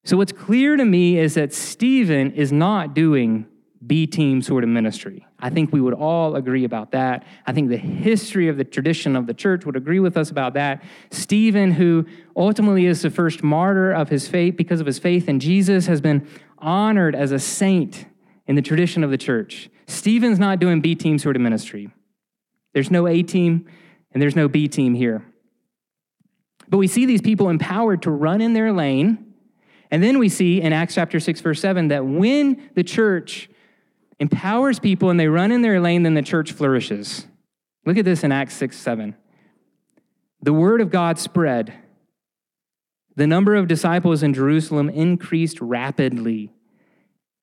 So, 0.05 0.17
what's 0.17 0.33
clear 0.33 0.77
to 0.77 0.85
me 0.85 1.19
is 1.19 1.35
that 1.35 1.53
Stephen 1.53 2.33
is 2.33 2.53
not 2.53 2.95
doing 2.95 3.47
B 3.85 4.07
team 4.07 4.43
sort 4.43 4.65
of 4.65 4.71
ministry. 4.71 5.27
I 5.39 5.51
think 5.51 5.73
we 5.73 5.81
would 5.81 5.95
all 5.95 6.35
agree 6.37 6.65
about 6.65 6.93
that. 6.93 7.25
I 7.47 7.53
think 7.53 7.69
the 7.69 7.77
history 7.77 8.49
of 8.49 8.57
the 8.57 8.65
tradition 8.65 9.17
of 9.17 9.27
the 9.27 9.35
church 9.35 9.67
would 9.67 9.77
agree 9.77 10.01
with 10.01 10.17
us 10.17 10.31
about 10.31 10.55
that. 10.55 10.83
Stephen, 11.11 11.73
who 11.73 12.07
ultimately 12.37 12.87
is 12.87 13.03
the 13.03 13.11
first 13.11 13.43
martyr 13.43 13.93
of 13.93 14.09
his 14.09 14.29
faith 14.29 14.57
because 14.57 14.81
of 14.81 14.87
his 14.87 14.99
faith 14.99 15.29
in 15.29 15.41
Jesus, 15.41 15.87
has 15.87 16.01
been 16.01 16.27
honored 16.59 17.15
as 17.15 17.33
a 17.33 17.39
saint 17.39 18.07
in 18.47 18.57
the 18.57 18.63
tradition 18.63 19.05
of 19.05 19.11
the 19.11 19.19
church. 19.19 19.69
Stephen's 19.87 20.39
not 20.39 20.59
doing 20.59 20.81
B 20.81 20.95
team 20.95 21.19
sort 21.19 21.37
of 21.37 21.43
ministry. 21.43 21.91
There's 22.77 22.91
no 22.91 23.07
A 23.07 23.23
team 23.23 23.65
and 24.13 24.21
there's 24.21 24.37
no 24.37 24.49
B 24.49 24.69
team 24.69 24.93
here. 24.93 25.25
But 26.69 26.77
we 26.77 26.87
see 26.87 27.07
these 27.07 27.23
people 27.23 27.49
empowered 27.49 28.03
to 28.03 28.11
run 28.11 28.43
in 28.43 28.53
their 28.53 28.71
lane. 28.71 29.33
And 29.91 30.03
then 30.03 30.19
we 30.19 30.29
see 30.29 30.61
in 30.61 30.75
Acts 30.75 30.95
chapter 30.95 31.19
6, 31.19 31.41
verse 31.41 31.59
7, 31.59 31.89
that 31.89 32.05
when 32.05 32.69
the 32.75 32.85
church 32.85 33.49
empowers 34.21 34.79
people 34.79 35.09
and 35.09 35.19
they 35.19 35.27
run 35.27 35.53
in 35.53 35.63
their 35.63 35.81
lane, 35.81 36.03
then 36.03 36.13
the 36.13 36.21
church 36.21 36.53
flourishes. 36.53 37.27
Look 37.87 37.97
at 37.97 38.05
this 38.05 38.23
in 38.23 38.31
Acts 38.31 38.53
6, 38.57 38.77
7. 38.77 39.17
The 40.43 40.53
word 40.53 40.83
of 40.83 40.91
God 40.91 41.19
spread. 41.19 41.73
The 43.15 43.27
number 43.27 43.55
of 43.55 43.69
disciples 43.69 44.23
in 44.23 44.35
Jerusalem 44.35 44.91
increased 44.91 45.63
rapidly, 45.63 46.53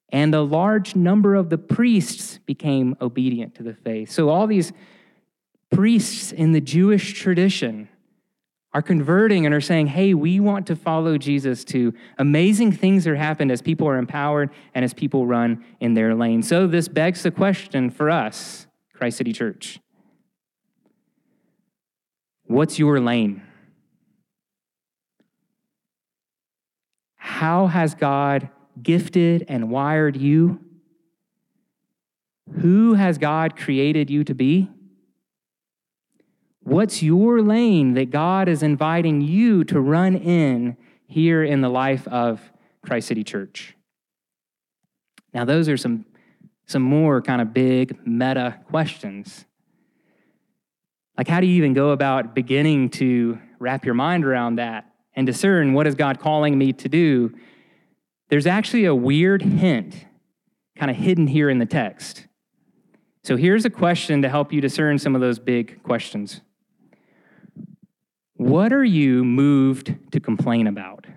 and 0.10 0.36
a 0.36 0.44
large 0.44 0.96
number 0.96 1.34
of 1.34 1.50
the 1.50 1.58
priests 1.58 2.38
became 2.46 2.96
obedient 3.02 3.56
to 3.56 3.64
the 3.64 3.74
faith. 3.74 4.12
So, 4.12 4.30
all 4.30 4.46
these 4.46 4.72
priests 5.74 6.32
in 6.32 6.52
the 6.52 6.62
Jewish 6.62 7.14
tradition 7.14 7.90
are 8.74 8.82
converting 8.82 9.46
and 9.46 9.54
are 9.54 9.62
saying, 9.62 9.88
hey, 9.88 10.14
we 10.14 10.40
want 10.40 10.66
to 10.68 10.76
follow 10.76 11.18
Jesus 11.18 11.64
too. 11.64 11.94
Amazing 12.18 12.72
things 12.72 13.06
are 13.06 13.16
happening 13.16 13.52
as 13.52 13.62
people 13.62 13.88
are 13.88 13.98
empowered 13.98 14.50
and 14.74 14.84
as 14.84 14.94
people 14.94 15.28
run 15.28 15.64
in 15.80 15.94
their 15.94 16.16
lane. 16.16 16.42
So 16.42 16.66
this 16.66 16.88
begs 16.88 17.24
the 17.24 17.32
question 17.32 17.92
for 17.92 18.10
us, 18.10 18.66
Christ 18.94 19.18
City 19.18 19.32
Church. 19.32 19.80
What's 22.46 22.80
your 22.80 23.00
lane? 23.00 23.44
How 27.16 27.68
has 27.68 27.94
God 27.96 28.50
gifted 28.82 29.46
and 29.48 29.70
wired 29.70 30.18
you? 30.18 30.60
Who 32.60 32.96
has 32.96 33.18
God 33.18 33.56
created 33.56 34.10
you 34.10 34.24
to 34.24 34.34
be? 34.34 34.70
What's 36.74 37.04
your 37.04 37.44
lane 37.44 37.94
that 37.94 38.10
God 38.10 38.50
is 38.50 38.64
inviting 38.64 39.22
you 39.22 39.64
to 39.66 39.80
run 39.80 40.16
in 40.16 40.76
here 41.06 41.44
in 41.44 41.62
the 41.62 41.70
life 41.70 42.08
of 42.08 42.42
Christ 42.84 43.10
City 43.10 43.24
Church? 43.24 43.76
Now, 45.36 45.46
those 45.46 45.70
are 45.70 45.78
some, 45.78 46.08
some 46.66 46.82
more 46.82 47.22
kind 47.22 47.44
of 47.44 47.54
big 47.54 48.00
meta 48.08 48.60
questions. 48.72 49.46
Like, 51.16 51.28
how 51.28 51.42
do 51.42 51.46
you 51.46 51.58
even 51.58 51.74
go 51.74 51.92
about 51.92 52.34
beginning 52.34 52.90
to 52.92 53.38
wrap 53.60 53.86
your 53.86 53.94
mind 53.94 54.26
around 54.26 54.56
that 54.56 54.92
and 55.16 55.28
discern 55.28 55.74
what 55.74 55.86
is 55.86 55.94
God 55.94 56.20
calling 56.20 56.58
me 56.58 56.74
to 56.74 56.90
do? 56.90 57.36
There's 58.30 58.48
actually 58.48 58.86
a 58.86 58.96
weird 58.96 59.44
hint 59.44 60.08
kind 60.76 60.90
of 60.90 60.98
hidden 60.98 61.28
here 61.28 61.52
in 61.52 61.60
the 61.60 61.68
text. 61.68 62.26
So, 63.24 63.38
here's 63.38 63.64
a 63.64 63.70
question 63.70 64.24
to 64.24 64.30
help 64.30 64.52
you 64.52 64.60
discern 64.60 64.98
some 64.98 65.14
of 65.14 65.22
those 65.22 65.38
big 65.38 65.84
questions. 65.84 66.42
What 68.44 68.74
are 68.74 68.84
you 68.84 69.24
moved 69.24 69.96
to 70.12 70.20
complain 70.20 70.68
about? 70.68 71.08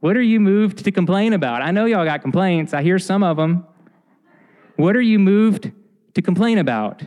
What 0.00 0.16
are 0.16 0.22
you 0.22 0.40
moved 0.40 0.84
to 0.84 0.90
complain 0.90 1.32
about? 1.32 1.62
I 1.62 1.70
know 1.70 1.84
y'all 1.84 2.04
got 2.04 2.22
complaints. 2.22 2.74
I 2.74 2.82
hear 2.82 2.98
some 2.98 3.22
of 3.22 3.36
them. 3.36 3.64
What 4.74 4.96
are 4.96 5.00
you 5.00 5.20
moved 5.20 5.70
to 6.14 6.22
complain 6.22 6.58
about? 6.58 7.04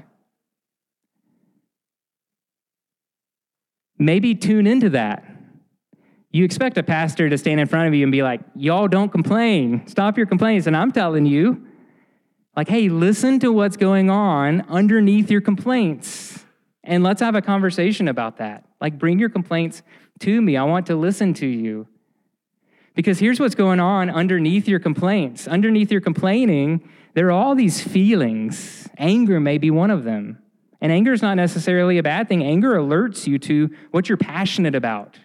Maybe 3.97 4.33
tune 4.33 4.65
into 4.65 4.91
that. 4.91 5.25
You 6.31 6.45
expect 6.45 6.77
a 6.77 6.83
pastor 6.83 7.29
to 7.29 7.37
stand 7.37 7.59
in 7.59 7.67
front 7.67 7.89
of 7.89 7.93
you 7.93 8.03
and 8.03 8.13
be 8.13 8.23
like, 8.23 8.39
Y'all 8.55 8.87
don't 8.87 9.11
complain. 9.11 9.87
Stop 9.87 10.17
your 10.17 10.25
complaints. 10.25 10.67
And 10.67 10.77
I'm 10.77 10.93
telling 10.93 11.25
you, 11.25 11.67
like, 12.55 12.69
hey, 12.69 12.87
listen 12.87 13.39
to 13.39 13.51
what's 13.51 13.75
going 13.75 14.09
on 14.09 14.61
underneath 14.69 15.29
your 15.29 15.41
complaints. 15.41 16.45
And 16.81 17.03
let's 17.03 17.19
have 17.19 17.35
a 17.35 17.41
conversation 17.41 18.07
about 18.07 18.37
that. 18.37 18.68
Like, 18.81 18.97
bring 18.97 19.19
your 19.19 19.29
complaints 19.29 19.81
to 20.19 20.41
me. 20.41 20.57
I 20.57 20.63
want 20.63 20.87
to 20.87 20.95
listen 20.95 21.33
to 21.35 21.47
you. 21.47 21.87
Because 22.95 23.19
here's 23.19 23.39
what's 23.39 23.55
going 23.55 23.79
on 23.79 24.09
underneath 24.09 24.67
your 24.67 24.79
complaints. 24.79 25.47
Underneath 25.47 25.91
your 25.91 26.01
complaining, 26.01 26.89
there 27.13 27.27
are 27.27 27.31
all 27.31 27.55
these 27.55 27.81
feelings. 27.81 28.89
Anger 28.97 29.39
may 29.39 29.57
be 29.57 29.71
one 29.71 29.91
of 29.91 30.03
them. 30.03 30.39
And 30.81 30.91
anger 30.91 31.13
is 31.13 31.21
not 31.21 31.35
necessarily 31.35 31.97
a 31.97 32.03
bad 32.03 32.27
thing. 32.27 32.43
Anger 32.43 32.75
alerts 32.75 33.27
you 33.27 33.37
to 33.39 33.69
what 33.91 34.07
you're 34.07 34.17
passionate 34.17 34.75
about. 34.75 35.19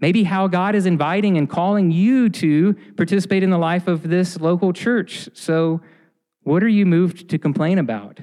Maybe 0.00 0.24
how 0.24 0.48
God 0.48 0.74
is 0.74 0.84
inviting 0.84 1.38
and 1.38 1.48
calling 1.48 1.90
you 1.90 2.28
to 2.30 2.74
participate 2.96 3.42
in 3.42 3.50
the 3.50 3.58
life 3.58 3.86
of 3.86 4.08
this 4.08 4.40
local 4.40 4.72
church. 4.72 5.28
So, 5.34 5.80
what 6.42 6.64
are 6.64 6.68
you 6.68 6.84
moved 6.84 7.28
to 7.30 7.38
complain 7.38 7.78
about? 7.78 8.18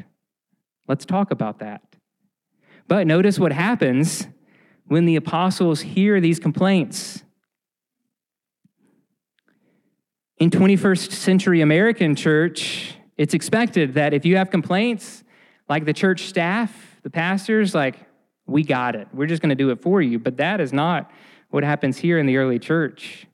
Let's 0.87 1.05
talk 1.05 1.31
about 1.31 1.59
that. 1.59 1.88
But 2.89 3.05
notice 3.05 3.37
what 3.37 3.53
happens 3.53 4.27
when 4.87 5.05
the 5.05 5.15
apostles 5.15 5.81
hear 5.81 6.19
these 6.19 6.39
complaints. 6.39 7.23
In 10.39 10.49
21st 10.49 11.11
century 11.11 11.61
American 11.61 12.15
church, 12.15 12.95
it's 13.15 13.35
expected 13.35 13.93
that 13.93 14.15
if 14.15 14.25
you 14.25 14.37
have 14.37 14.49
complaints, 14.49 15.23
like 15.69 15.85
the 15.85 15.93
church 15.93 16.23
staff, 16.23 16.97
the 17.03 17.11
pastors, 17.11 17.75
like, 17.75 17.95
we 18.47 18.63
got 18.63 18.95
it. 18.95 19.07
We're 19.13 19.27
just 19.27 19.43
going 19.43 19.49
to 19.49 19.55
do 19.55 19.69
it 19.69 19.83
for 19.83 20.01
you. 20.01 20.17
But 20.17 20.37
that 20.37 20.59
is 20.59 20.73
not 20.73 21.11
what 21.51 21.63
happens 21.63 21.99
here 21.99 22.17
in 22.17 22.25
the 22.25 22.37
early 22.37 22.57
church. 22.57 23.27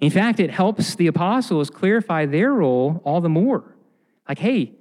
In 0.00 0.10
fact, 0.10 0.40
it 0.40 0.50
helps 0.50 0.96
the 0.96 1.06
apostles 1.06 1.70
clarify 1.70 2.26
their 2.26 2.52
role 2.52 3.02
all 3.04 3.20
the 3.20 3.28
more. 3.28 3.76
Like, 4.28 4.40
hey, 4.40 4.72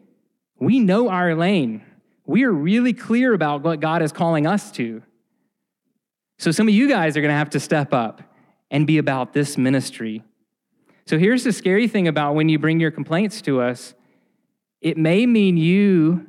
we 0.60 0.80
know 0.80 1.10
our 1.10 1.36
lane. 1.36 1.84
We 2.30 2.44
are 2.44 2.52
really 2.52 2.94
clear 2.94 3.34
about 3.34 3.63
what 3.63 3.80
God 3.80 4.04
is 4.04 4.12
calling 4.12 4.46
us 4.46 4.70
to. 4.74 5.02
So 6.38 6.52
some 6.52 6.68
of 6.68 6.74
you 6.76 6.88
guys 6.88 7.18
are 7.18 7.22
going 7.22 7.32
to 7.32 7.36
have 7.36 7.50
to 7.50 7.60
step 7.60 7.92
up 7.92 8.22
and 8.70 8.86
be 8.86 9.00
about 9.00 9.34
this 9.34 9.58
ministry. 9.58 10.22
So 11.08 11.18
here's 11.18 11.44
the 11.44 11.52
scary 11.52 11.88
thing 11.88 12.08
about 12.08 12.36
when 12.36 12.48
you 12.48 12.60
bring 12.60 12.80
your 12.80 12.92
complaints 12.92 13.42
to 13.42 13.62
us 13.62 13.96
it 14.80 14.96
may 14.96 15.26
mean 15.26 15.58
you, 15.58 16.28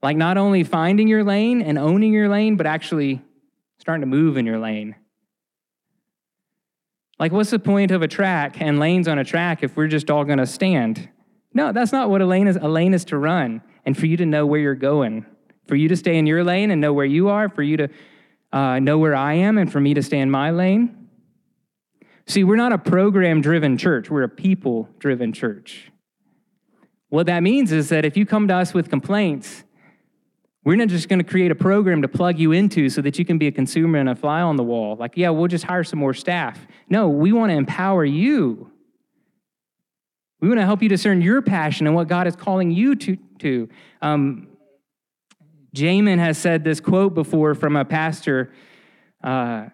like, 0.00 0.16
not 0.16 0.38
only 0.38 0.62
finding 0.62 1.08
your 1.08 1.24
lane 1.24 1.60
and 1.60 1.76
owning 1.76 2.12
your 2.12 2.28
lane, 2.28 2.54
but 2.54 2.64
actually 2.64 3.20
starting 3.78 4.02
to 4.02 4.06
move 4.06 4.36
in 4.36 4.46
your 4.46 4.60
lane. 4.60 4.94
Like, 7.18 7.32
what's 7.32 7.50
the 7.50 7.58
point 7.58 7.90
of 7.90 8.00
a 8.00 8.08
track 8.08 8.60
and 8.60 8.78
lanes 8.78 9.08
on 9.08 9.18
a 9.18 9.24
track 9.24 9.64
if 9.64 9.76
we're 9.76 9.88
just 9.88 10.08
all 10.08 10.24
going 10.24 10.38
to 10.38 10.46
stand? 10.46 11.08
No, 11.52 11.72
that's 11.72 11.90
not 11.90 12.10
what 12.10 12.22
a 12.22 12.26
lane 12.26 12.46
is. 12.46 12.56
A 12.56 12.68
lane 12.68 12.94
is 12.94 13.04
to 13.06 13.18
run 13.18 13.60
and 13.86 13.96
for 13.96 14.06
you 14.06 14.16
to 14.18 14.26
know 14.26 14.44
where 14.44 14.60
you're 14.60 14.74
going, 14.74 15.24
for 15.66 15.76
you 15.76 15.88
to 15.88 15.96
stay 15.96 16.18
in 16.18 16.26
your 16.26 16.44
lane 16.44 16.70
and 16.70 16.80
know 16.80 16.92
where 16.92 17.06
you 17.06 17.28
are, 17.28 17.48
for 17.48 17.62
you 17.62 17.76
to 17.78 17.88
uh, 18.52 18.78
know 18.80 18.98
where 18.98 19.14
I 19.14 19.34
am, 19.34 19.56
and 19.56 19.70
for 19.72 19.80
me 19.80 19.94
to 19.94 20.02
stay 20.02 20.18
in 20.18 20.30
my 20.30 20.50
lane. 20.50 21.08
See, 22.26 22.42
we're 22.42 22.56
not 22.56 22.72
a 22.72 22.78
program 22.78 23.40
driven 23.40 23.78
church, 23.78 24.10
we're 24.10 24.24
a 24.24 24.28
people 24.28 24.88
driven 24.98 25.32
church. 25.32 25.90
What 27.08 27.26
that 27.26 27.42
means 27.42 27.70
is 27.70 27.88
that 27.90 28.04
if 28.04 28.16
you 28.16 28.26
come 28.26 28.48
to 28.48 28.54
us 28.54 28.74
with 28.74 28.90
complaints, 28.90 29.62
we're 30.64 30.74
not 30.74 30.88
just 30.88 31.08
going 31.08 31.20
to 31.20 31.24
create 31.24 31.52
a 31.52 31.54
program 31.54 32.02
to 32.02 32.08
plug 32.08 32.40
you 32.40 32.50
into 32.50 32.88
so 32.88 33.00
that 33.02 33.20
you 33.20 33.24
can 33.24 33.38
be 33.38 33.46
a 33.46 33.52
consumer 33.52 34.00
and 34.00 34.08
a 34.08 34.16
fly 34.16 34.40
on 34.40 34.56
the 34.56 34.64
wall. 34.64 34.96
Like, 34.96 35.12
yeah, 35.16 35.30
we'll 35.30 35.46
just 35.46 35.62
hire 35.62 35.84
some 35.84 36.00
more 36.00 36.12
staff. 36.12 36.58
No, 36.88 37.08
we 37.08 37.30
want 37.30 37.50
to 37.50 37.56
empower 37.56 38.04
you. 38.04 38.72
We 40.40 40.48
want 40.48 40.58
to 40.58 40.64
help 40.64 40.82
you 40.82 40.88
discern 40.88 41.22
your 41.22 41.40
passion 41.40 41.86
and 41.86 41.94
what 41.94 42.08
God 42.08 42.26
is 42.26 42.34
calling 42.34 42.72
you 42.72 42.96
to. 42.96 43.16
To. 43.40 43.68
Um, 44.02 44.48
Jamin 45.74 46.18
has 46.18 46.38
said 46.38 46.64
this 46.64 46.80
quote 46.80 47.14
before 47.14 47.54
from 47.54 47.76
a 47.76 47.84
pastor. 47.84 48.52
Uh, 49.22 49.66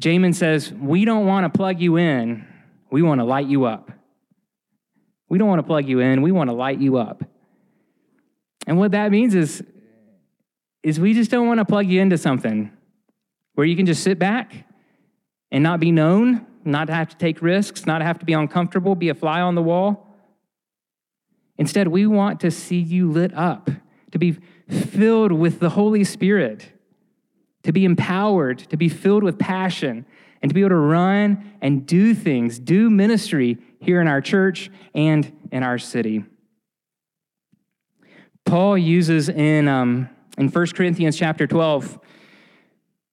Jamin 0.00 0.34
says, 0.34 0.72
We 0.72 1.04
don't 1.04 1.26
want 1.26 1.52
to 1.52 1.56
plug 1.56 1.80
you 1.80 1.96
in, 1.96 2.46
we 2.90 3.02
want 3.02 3.20
to 3.20 3.24
light 3.24 3.46
you 3.46 3.64
up. 3.64 3.92
We 5.28 5.38
don't 5.38 5.48
want 5.48 5.60
to 5.60 5.66
plug 5.66 5.88
you 5.88 6.00
in, 6.00 6.22
we 6.22 6.32
want 6.32 6.50
to 6.50 6.56
light 6.56 6.80
you 6.80 6.96
up. 6.96 7.22
And 8.66 8.78
what 8.78 8.92
that 8.92 9.10
means 9.10 9.34
is, 9.34 9.62
is 10.82 10.98
we 10.98 11.14
just 11.14 11.30
don't 11.30 11.46
want 11.46 11.58
to 11.58 11.64
plug 11.64 11.86
you 11.86 12.00
into 12.00 12.18
something 12.18 12.72
where 13.54 13.66
you 13.66 13.76
can 13.76 13.86
just 13.86 14.02
sit 14.02 14.18
back 14.18 14.66
and 15.52 15.62
not 15.62 15.80
be 15.80 15.92
known, 15.92 16.46
not 16.64 16.88
have 16.88 17.08
to 17.10 17.16
take 17.16 17.42
risks, 17.42 17.86
not 17.86 18.02
have 18.02 18.18
to 18.18 18.24
be 18.24 18.32
uncomfortable, 18.32 18.94
be 18.94 19.08
a 19.08 19.14
fly 19.14 19.40
on 19.40 19.54
the 19.54 19.62
wall. 19.62 20.09
Instead, 21.60 21.88
we 21.88 22.06
want 22.06 22.40
to 22.40 22.50
see 22.50 22.78
you 22.78 23.12
lit 23.12 23.34
up, 23.34 23.68
to 24.12 24.18
be 24.18 24.32
filled 24.66 25.30
with 25.30 25.60
the 25.60 25.68
Holy 25.68 26.02
Spirit, 26.02 26.72
to 27.64 27.70
be 27.70 27.84
empowered, 27.84 28.58
to 28.60 28.78
be 28.78 28.88
filled 28.88 29.22
with 29.22 29.38
passion, 29.38 30.06
and 30.40 30.48
to 30.48 30.54
be 30.54 30.62
able 30.62 30.70
to 30.70 30.76
run 30.76 31.52
and 31.60 31.84
do 31.84 32.14
things, 32.14 32.58
do 32.58 32.88
ministry 32.88 33.58
here 33.78 34.00
in 34.00 34.08
our 34.08 34.22
church 34.22 34.70
and 34.94 35.30
in 35.52 35.62
our 35.62 35.76
city. 35.76 36.24
Paul 38.46 38.78
uses 38.78 39.28
in, 39.28 39.68
um, 39.68 40.08
in 40.38 40.48
1 40.48 40.66
Corinthians 40.68 41.18
chapter 41.18 41.46
12 41.46 42.00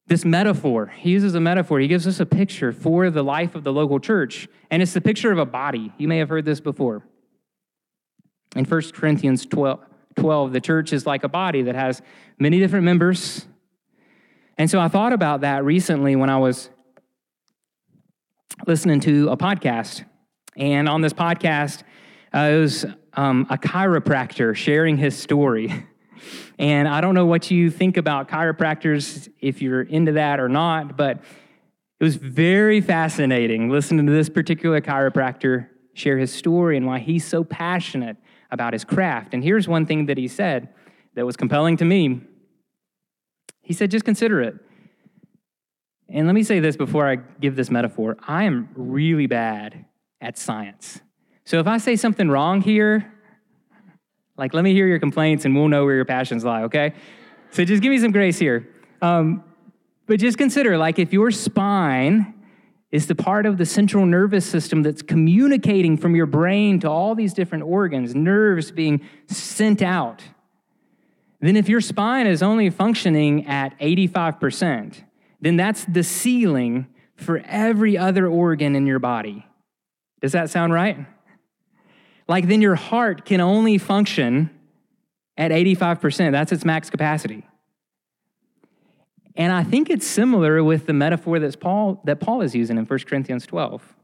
this 0.05 0.23
metaphor. 0.23 0.85
He 0.95 1.09
uses 1.09 1.35
a 1.35 1.41
metaphor. 1.41 1.81
He 1.81 1.89
gives 1.89 2.07
us 2.07 2.21
a 2.21 2.25
picture 2.25 2.71
for 2.71 3.09
the 3.09 3.23
life 3.23 3.55
of 3.55 3.65
the 3.65 3.73
local 3.73 3.99
church, 3.99 4.47
and 4.71 4.81
it's 4.81 4.93
the 4.93 5.01
picture 5.01 5.33
of 5.33 5.37
a 5.37 5.45
body. 5.45 5.91
You 5.97 6.07
may 6.07 6.19
have 6.19 6.29
heard 6.29 6.45
this 6.45 6.61
before. 6.61 7.03
In 8.55 8.65
1 8.65 8.81
Corinthians 8.93 9.45
12, 9.45 9.79
12 10.15 10.53
the 10.53 10.61
church 10.61 10.93
is 10.93 11.05
like 11.05 11.23
a 11.23 11.29
body 11.29 11.63
that 11.63 11.75
has 11.75 12.01
many 12.39 12.59
different 12.59 12.85
members. 12.85 13.45
And 14.57 14.69
so 14.69 14.79
I 14.79 14.87
thought 14.87 15.13
about 15.13 15.41
that 15.41 15.63
recently 15.63 16.15
when 16.15 16.29
I 16.29 16.37
was 16.37 16.69
listening 18.65 18.99
to 19.01 19.29
a 19.29 19.37
podcast. 19.37 20.03
And 20.55 20.89
on 20.89 21.01
this 21.01 21.13
podcast, 21.13 21.83
uh, 22.33 22.39
it 22.39 22.59
was 22.59 22.85
um, 23.13 23.45
a 23.49 23.57
chiropractor 23.57 24.55
sharing 24.55 24.97
his 24.97 25.17
story. 25.17 25.85
And 26.59 26.87
I 26.87 27.01
don't 27.01 27.13
know 27.13 27.27
what 27.27 27.51
you 27.51 27.69
think 27.69 27.97
about 27.97 28.29
chiropractors, 28.29 29.29
if 29.39 29.61
you're 29.61 29.83
into 29.83 30.13
that 30.13 30.39
or 30.39 30.49
not, 30.49 30.97
but 30.97 31.21
it 31.99 32.03
was 32.03 32.15
very 32.15 32.81
fascinating 32.81 33.69
listening 33.69 34.07
to 34.07 34.11
this 34.11 34.29
particular 34.29 34.81
chiropractor 34.81 35.67
share 35.93 36.17
his 36.17 36.33
story 36.33 36.77
and 36.77 36.85
why 36.85 36.99
he's 36.99 37.25
so 37.25 37.43
passionate 37.43 38.17
about 38.51 38.73
his 38.73 38.83
craft. 38.83 39.33
And 39.33 39.43
here's 39.43 39.67
one 39.67 39.85
thing 39.85 40.05
that 40.07 40.17
he 40.17 40.27
said 40.27 40.69
that 41.15 41.25
was 41.25 41.35
compelling 41.35 41.77
to 41.77 41.85
me. 41.85 42.21
He 43.61 43.73
said, 43.73 43.91
just 43.91 44.05
consider 44.05 44.41
it. 44.41 44.55
And 46.09 46.25
let 46.25 46.33
me 46.33 46.43
say 46.43 46.59
this 46.59 46.77
before 46.77 47.07
I 47.07 47.15
give 47.15 47.55
this 47.55 47.69
metaphor 47.69 48.17
I 48.25 48.43
am 48.43 48.69
really 48.75 49.27
bad 49.27 49.85
at 50.21 50.37
science. 50.37 51.01
So 51.43 51.59
if 51.59 51.67
I 51.67 51.77
say 51.77 51.95
something 51.95 52.29
wrong 52.29 52.61
here, 52.61 53.11
like 54.37 54.53
let 54.53 54.63
me 54.63 54.73
hear 54.73 54.87
your 54.87 54.99
complaints 54.99 55.45
and 55.45 55.55
we'll 55.55 55.67
know 55.67 55.85
where 55.85 55.95
your 55.95 56.05
passions 56.05 56.45
lie, 56.45 56.63
okay? 56.63 56.93
So 57.51 57.65
just 57.65 57.81
give 57.81 57.89
me 57.89 57.99
some 57.99 58.11
grace 58.11 58.37
here. 58.39 58.67
Um, 59.01 59.43
but 60.05 60.19
just 60.19 60.37
consider 60.37 60.77
like 60.77 60.99
if 60.99 61.11
your 61.11 61.31
spine 61.31 62.33
is 62.91 63.07
the 63.07 63.15
part 63.15 63.45
of 63.45 63.57
the 63.57 63.65
central 63.65 64.05
nervous 64.05 64.45
system 64.45 64.83
that's 64.83 65.01
communicating 65.01 65.97
from 65.97 66.15
your 66.15 66.25
brain 66.25 66.79
to 66.79 66.89
all 66.89 67.15
these 67.15 67.33
different 67.33 67.63
organs, 67.65 68.15
nerves 68.15 68.71
being 68.71 69.01
sent 69.27 69.81
out, 69.81 70.23
then 71.39 71.55
if 71.55 71.69
your 71.69 71.81
spine 71.81 72.27
is 72.27 72.41
only 72.41 72.69
functioning 72.69 73.45
at 73.45 73.77
85%, 73.79 75.03
then 75.41 75.55
that's 75.55 75.85
the 75.85 76.03
ceiling 76.03 76.87
for 77.15 77.41
every 77.45 77.97
other 77.97 78.27
organ 78.27 78.75
in 78.75 78.87
your 78.87 78.99
body. 78.99 79.45
Does 80.21 80.31
that 80.31 80.49
sound 80.49 80.73
right? 80.73 81.05
Like 82.27 82.47
then 82.47 82.61
your 82.61 82.75
heart 82.75 83.25
can 83.25 83.39
only 83.39 83.77
function 83.77 84.49
at 85.37 85.51
85%. 85.51 86.31
That's 86.31 86.51
its 86.51 86.65
max 86.65 86.89
capacity. 86.89 87.46
And 89.37 89.53
I 89.53 89.63
think 89.63 89.91
it's 89.91 90.05
similar 90.05 90.63
with 90.63 90.87
the 90.87 90.93
metaphor 90.93 91.37
that's 91.37 91.55
Paul, 91.55 92.01
that 92.05 92.19
Paul 92.19 92.41
is 92.41 92.55
using 92.55 92.77
in 92.77 92.85
1 92.85 92.99
Corinthians 93.01 93.45
12. 93.45 93.95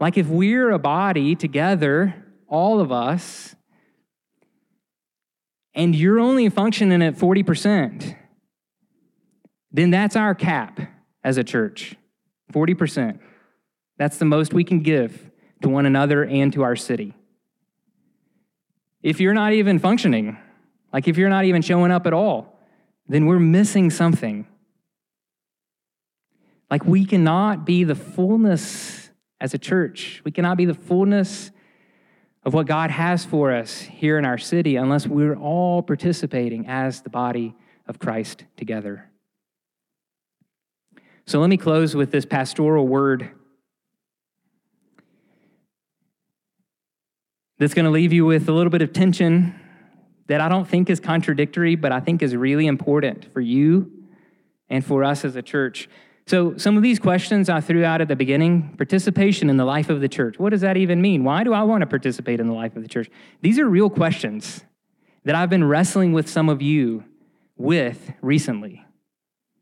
Like 0.00 0.18
if 0.18 0.26
we're 0.26 0.72
a 0.72 0.78
body 0.78 1.36
together, 1.36 2.12
all 2.48 2.80
of 2.80 2.90
us, 2.90 3.54
and 5.72 5.94
you're 5.94 6.18
only 6.18 6.48
functioning 6.48 7.00
at 7.00 7.14
40%, 7.14 8.16
then 9.70 9.90
that's 9.90 10.16
our 10.16 10.34
cap 10.34 10.80
as 11.22 11.38
a 11.38 11.44
church 11.44 11.94
40%. 12.52 13.20
That's 13.98 14.18
the 14.18 14.24
most 14.24 14.52
we 14.52 14.64
can 14.64 14.80
give 14.80 15.30
to 15.62 15.68
one 15.68 15.86
another 15.86 16.24
and 16.24 16.52
to 16.54 16.64
our 16.64 16.74
city. 16.74 17.14
If 19.00 19.20
you're 19.20 19.32
not 19.32 19.52
even 19.52 19.78
functioning, 19.78 20.36
like 20.92 21.06
if 21.06 21.16
you're 21.16 21.28
not 21.28 21.44
even 21.44 21.62
showing 21.62 21.92
up 21.92 22.06
at 22.08 22.12
all, 22.12 22.51
then 23.06 23.26
we're 23.26 23.38
missing 23.38 23.90
something. 23.90 24.46
Like 26.70 26.84
we 26.84 27.04
cannot 27.04 27.66
be 27.66 27.84
the 27.84 27.94
fullness 27.94 29.10
as 29.40 29.54
a 29.54 29.58
church, 29.58 30.22
we 30.24 30.30
cannot 30.30 30.56
be 30.56 30.64
the 30.64 30.74
fullness 30.74 31.50
of 32.44 32.54
what 32.54 32.66
God 32.66 32.90
has 32.90 33.24
for 33.24 33.52
us 33.52 33.80
here 33.80 34.18
in 34.18 34.24
our 34.24 34.38
city 34.38 34.76
unless 34.76 35.06
we're 35.06 35.36
all 35.36 35.82
participating 35.82 36.66
as 36.66 37.02
the 37.02 37.10
body 37.10 37.54
of 37.86 37.98
Christ 37.98 38.44
together. 38.56 39.10
So 41.26 41.40
let 41.40 41.50
me 41.50 41.56
close 41.56 41.94
with 41.94 42.10
this 42.10 42.24
pastoral 42.24 42.86
word 42.86 43.30
that's 47.58 47.74
going 47.74 47.84
to 47.84 47.90
leave 47.90 48.12
you 48.12 48.24
with 48.24 48.48
a 48.48 48.52
little 48.52 48.70
bit 48.70 48.82
of 48.82 48.92
tension 48.92 49.54
that 50.32 50.40
I 50.40 50.48
don't 50.48 50.66
think 50.66 50.88
is 50.88 50.98
contradictory, 50.98 51.76
but 51.76 51.92
I 51.92 52.00
think 52.00 52.22
is 52.22 52.34
really 52.34 52.66
important 52.66 53.30
for 53.34 53.42
you 53.42 53.92
and 54.70 54.82
for 54.82 55.04
us 55.04 55.26
as 55.26 55.36
a 55.36 55.42
church. 55.42 55.90
So, 56.26 56.56
some 56.56 56.74
of 56.78 56.82
these 56.82 56.98
questions 56.98 57.50
I 57.50 57.60
threw 57.60 57.84
out 57.84 58.00
at 58.00 58.08
the 58.08 58.16
beginning 58.16 58.74
participation 58.78 59.50
in 59.50 59.58
the 59.58 59.66
life 59.66 59.90
of 59.90 60.00
the 60.00 60.08
church. 60.08 60.38
What 60.38 60.48
does 60.48 60.62
that 60.62 60.78
even 60.78 61.02
mean? 61.02 61.22
Why 61.22 61.44
do 61.44 61.52
I 61.52 61.64
want 61.64 61.82
to 61.82 61.86
participate 61.86 62.40
in 62.40 62.46
the 62.46 62.54
life 62.54 62.74
of 62.76 62.82
the 62.82 62.88
church? 62.88 63.10
These 63.42 63.58
are 63.58 63.68
real 63.68 63.90
questions 63.90 64.64
that 65.24 65.34
I've 65.34 65.50
been 65.50 65.64
wrestling 65.64 66.14
with 66.14 66.30
some 66.30 66.48
of 66.48 66.62
you 66.62 67.04
with 67.58 68.14
recently. 68.22 68.82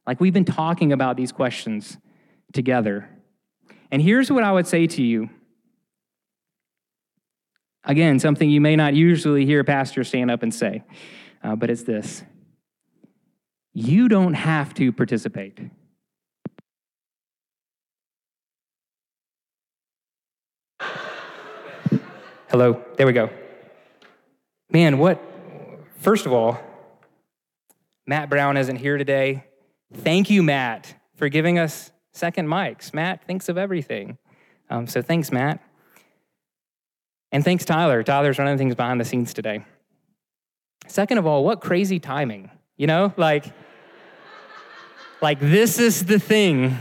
Like, 0.06 0.20
we've 0.20 0.33
been 0.33 0.44
talking 0.44 0.92
about 0.92 1.16
these 1.16 1.33
questions 1.33 1.98
together. 2.52 3.09
And 3.90 4.00
here's 4.00 4.30
what 4.30 4.44
I 4.44 4.52
would 4.52 4.68
say 4.68 4.87
to 4.87 5.02
you. 5.02 5.30
Again, 7.85 8.19
something 8.19 8.51
you 8.51 8.61
may 8.61 8.77
not 8.77 8.95
usually 8.95 9.47
hear 9.47 9.61
a 9.61 9.64
pastor 9.64 10.05
stand 10.05 10.31
up 10.31 10.43
and 10.43 10.55
say, 10.55 10.83
uh, 11.43 11.57
but 11.57 11.71
it's 11.71 11.83
this 11.83 12.23
you 13.73 14.09
don't 14.09 14.35
have 14.35 14.75
to 14.75 14.93
participate. 14.93 15.59
Hello, 22.51 22.85
there 22.97 23.07
we 23.07 23.12
go. 23.12 23.31
Man, 24.73 24.99
what? 24.99 25.23
First 25.99 26.27
of 26.27 26.33
all, 26.33 26.59
Matt 28.07 28.29
Brown 28.29 28.57
isn't 28.57 28.77
here 28.77 28.99
today. 28.99 29.45
Thank 29.95 30.31
you, 30.31 30.43
Matt, 30.43 30.95
for 31.14 31.29
giving 31.29 31.61
us 31.61 31.93
second 32.12 32.49
mics. 32.49 32.93
Matt 32.93 33.25
thinks 33.25 33.49
of 33.49 33.57
everything. 33.57 34.19
Um, 34.69 34.88
so 34.88 35.01
thanks, 35.01 35.31
Matt. 35.31 35.62
And 37.33 37.45
thanks, 37.45 37.64
Tyler. 37.64 38.03
Tyler's 38.03 38.38
running 38.38 38.59
things 38.59 38.75
behind 38.75 39.01
the 39.01 39.05
scenes 39.05 39.33
today. 39.33 39.64
Second 40.87 41.19
of 41.19 41.27
all, 41.27 41.45
what 41.45 41.61
crazy 41.61 42.01
timing. 42.01 42.51
You 42.77 42.87
know, 42.87 43.12
like, 43.16 43.45
like 45.21 45.38
this 45.38 45.79
is 45.79 46.07
the 46.07 46.19
thing. 46.19 46.79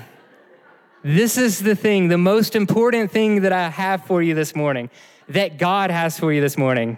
This 1.03 1.37
is 1.37 1.59
the 1.59 1.75
thing, 1.75 2.07
the 2.07 2.17
most 2.17 2.55
important 2.55 3.11
thing 3.11 3.41
that 3.41 3.53
I 3.53 3.69
have 3.69 4.05
for 4.05 4.21
you 4.21 4.33
this 4.33 4.55
morning 4.55 4.89
that 5.29 5.57
God 5.57 5.91
has 5.91 6.19
for 6.19 6.33
you 6.33 6.41
this 6.41 6.57
morning? 6.57 6.97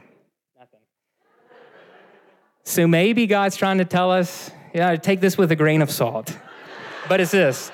Nothing. 0.57 0.79
So 2.63 2.87
maybe 2.87 3.27
God's 3.27 3.57
trying 3.57 3.77
to 3.79 3.85
tell 3.85 4.09
us, 4.11 4.49
yeah, 4.73 4.95
take 4.95 5.19
this 5.19 5.37
with 5.37 5.51
a 5.51 5.55
grain 5.55 5.81
of 5.81 5.91
salt. 5.91 6.35
But 7.09 7.19
it's 7.19 7.31
this. 7.31 7.71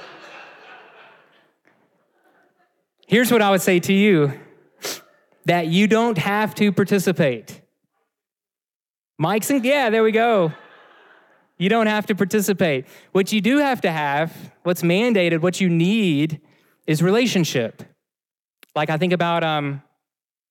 Here's 3.06 3.32
what 3.32 3.42
I 3.42 3.52
would 3.52 3.62
say 3.62 3.80
to 3.80 3.94
you 3.94 4.34
that 5.48 5.68
you 5.68 5.88
don't 5.88 6.18
have 6.18 6.54
to 6.56 6.74
participate. 6.74 7.62
Mike's 9.18 9.50
and 9.50 9.64
yeah, 9.64 9.90
there 9.90 10.04
we 10.04 10.12
go. 10.12 10.52
You 11.58 11.70
don't 11.70 11.88
have 11.88 12.06
to 12.08 12.16
participate. 12.16 12.86
What 13.14 13.32
you 13.32 13.40
do 13.40 13.58
have 13.58 13.80
to 13.82 13.92
have, 13.92 14.54
what's 14.64 14.82
mandated, 14.82 15.42
what 15.42 15.62
you 15.62 15.70
need 15.70 16.42
is 16.86 17.02
relationship. 17.02 17.82
Like 18.76 18.90
I 18.90 18.98
think 18.98 19.14
about 19.14 19.46
um, 19.46 19.82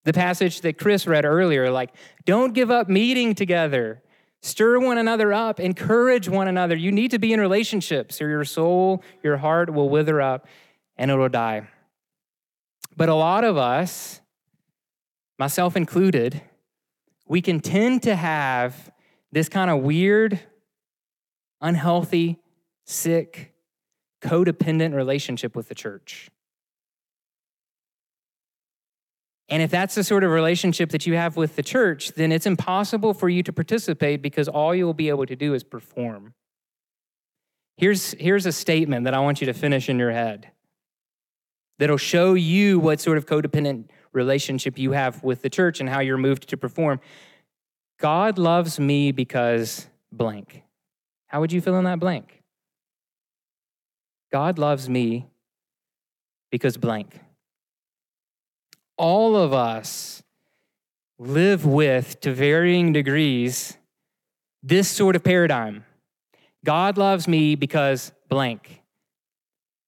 the 0.04 0.14
passage 0.14 0.62
that 0.62 0.78
Chris 0.78 1.06
read 1.06 1.26
earlier, 1.26 1.70
like, 1.70 1.90
don't 2.24 2.54
give 2.54 2.70
up 2.70 2.88
meeting 2.88 3.34
together. 3.34 4.02
Stir 4.40 4.78
one 4.78 4.96
another 4.96 5.30
up, 5.30 5.60
encourage 5.60 6.26
one 6.26 6.48
another. 6.48 6.74
You 6.74 6.90
need 6.90 7.10
to 7.10 7.18
be 7.18 7.34
in 7.34 7.40
relationships, 7.40 8.22
or 8.22 8.28
your 8.28 8.44
soul, 8.44 9.02
your 9.22 9.36
heart 9.36 9.72
will 9.72 9.90
wither 9.90 10.22
up 10.22 10.46
and 10.96 11.10
it 11.10 11.16
will 11.16 11.28
die. 11.28 11.68
But 12.96 13.10
a 13.10 13.14
lot 13.14 13.44
of 13.44 13.58
us, 13.58 14.22
myself 15.38 15.76
included, 15.76 16.42
we 17.26 17.40
can 17.42 17.60
tend 17.60 18.02
to 18.04 18.16
have 18.16 18.90
this 19.32 19.48
kind 19.48 19.70
of 19.70 19.82
weird, 19.82 20.40
unhealthy, 21.60 22.38
sick, 22.84 23.52
codependent 24.22 24.94
relationship 24.94 25.54
with 25.54 25.68
the 25.68 25.74
church. 25.74 26.30
And 29.48 29.62
if 29.62 29.70
that's 29.70 29.94
the 29.94 30.02
sort 30.02 30.24
of 30.24 30.30
relationship 30.30 30.90
that 30.90 31.06
you 31.06 31.14
have 31.14 31.36
with 31.36 31.54
the 31.54 31.62
church, 31.62 32.12
then 32.12 32.32
it's 32.32 32.46
impossible 32.46 33.14
for 33.14 33.28
you 33.28 33.42
to 33.44 33.52
participate 33.52 34.20
because 34.20 34.48
all 34.48 34.74
you'll 34.74 34.94
be 34.94 35.08
able 35.08 35.26
to 35.26 35.36
do 35.36 35.54
is 35.54 35.62
perform. 35.62 36.34
Here's, 37.76 38.12
here's 38.18 38.46
a 38.46 38.52
statement 38.52 39.04
that 39.04 39.14
I 39.14 39.20
want 39.20 39.40
you 39.40 39.46
to 39.46 39.52
finish 39.52 39.88
in 39.88 39.98
your 39.98 40.10
head 40.10 40.50
that'll 41.78 41.96
show 41.96 42.34
you 42.34 42.78
what 42.80 43.00
sort 43.00 43.18
of 43.18 43.26
codependent 43.26 43.90
relationship 44.16 44.76
you 44.78 44.90
have 44.92 45.22
with 45.22 45.42
the 45.42 45.50
church 45.50 45.78
and 45.78 45.88
how 45.88 46.00
you're 46.00 46.18
moved 46.18 46.48
to 46.48 46.56
perform. 46.56 46.98
God 48.00 48.38
loves 48.38 48.80
me 48.80 49.12
because 49.12 49.86
blank. 50.10 50.64
How 51.28 51.40
would 51.40 51.52
you 51.52 51.60
fill 51.60 51.78
in 51.78 51.84
that 51.84 52.00
blank? 52.00 52.42
God 54.32 54.58
loves 54.58 54.88
me 54.88 55.28
because 56.50 56.76
blank 56.76 57.20
all 58.96 59.36
of 59.36 59.52
us 59.52 60.22
live 61.18 61.64
with, 61.64 62.20
to 62.20 62.32
varying 62.32 62.92
degrees, 62.92 63.76
this 64.62 64.88
sort 64.88 65.16
of 65.16 65.22
paradigm. 65.22 65.84
God 66.64 66.98
loves 66.98 67.28
me 67.28 67.54
because 67.54 68.12
blank. 68.28 68.82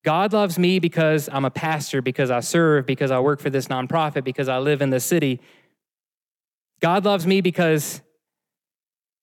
God 0.08 0.32
loves 0.32 0.58
me 0.58 0.78
because 0.78 1.28
I'm 1.30 1.44
a 1.44 1.50
pastor, 1.50 2.00
because 2.00 2.30
I 2.30 2.40
serve, 2.40 2.86
because 2.86 3.10
I 3.10 3.20
work 3.20 3.40
for 3.40 3.50
this 3.50 3.66
nonprofit, 3.66 4.24
because 4.24 4.48
I 4.48 4.56
live 4.56 4.80
in 4.80 4.88
the 4.88 5.00
city. 5.00 5.38
God 6.80 7.04
loves 7.04 7.26
me 7.26 7.42
because 7.42 8.00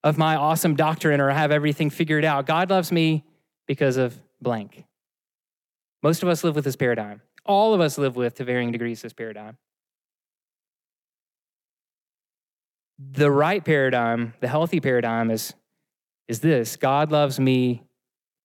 of 0.03 0.19
my 0.19 0.35
awesome 0.35 0.75
doctrine 0.75 1.19
or 1.21 1.31
I 1.31 1.33
have 1.33 1.49
everything 1.49 1.89
figured 1.89 2.23
out. 2.23 2.45
God 2.45 2.69
loves 2.69 2.91
me 2.91 3.23
because 3.65 3.97
of 3.97 4.15
blank. 4.39 4.85
Most 6.03 6.21
of 6.21 6.29
us 6.29 6.43
live 6.43 6.53
with 6.53 6.65
this 6.65 6.75
paradigm. 6.75 7.23
All 7.47 7.73
of 7.73 7.81
us 7.81 7.97
live 7.97 8.15
with, 8.15 8.35
to 8.35 8.43
varying 8.43 8.71
degrees, 8.71 9.01
this 9.01 9.11
paradigm. 9.11 9.57
The 12.99 13.31
right 13.31 13.65
paradigm, 13.65 14.35
the 14.39 14.47
healthy 14.47 14.79
paradigm 14.81 15.31
is, 15.31 15.55
is 16.27 16.41
this 16.41 16.75
God 16.75 17.11
loves 17.11 17.39
me, 17.39 17.81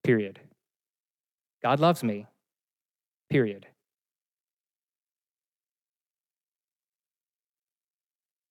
period. 0.03 0.39
God 1.61 1.79
loves 1.79 2.03
me, 2.03 2.25
period. 3.31 3.65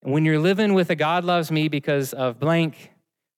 When 0.02 0.24
you're 0.24 0.38
living 0.38 0.72
with 0.72 0.88
a 0.88 0.96
God 0.96 1.22
loves 1.22 1.52
me 1.52 1.68
because 1.68 2.14
of 2.14 2.40
blank 2.40 2.90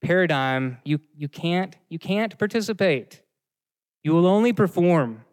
paradigm, 0.03 0.79
you, 0.85 1.01
you, 1.17 1.29
can't, 1.29 1.77
you 1.89 1.99
can't 1.99 2.39
participate. 2.39 3.23
You 4.05 4.13
will 4.13 4.29
only 4.29 4.53
perform. 4.53 5.25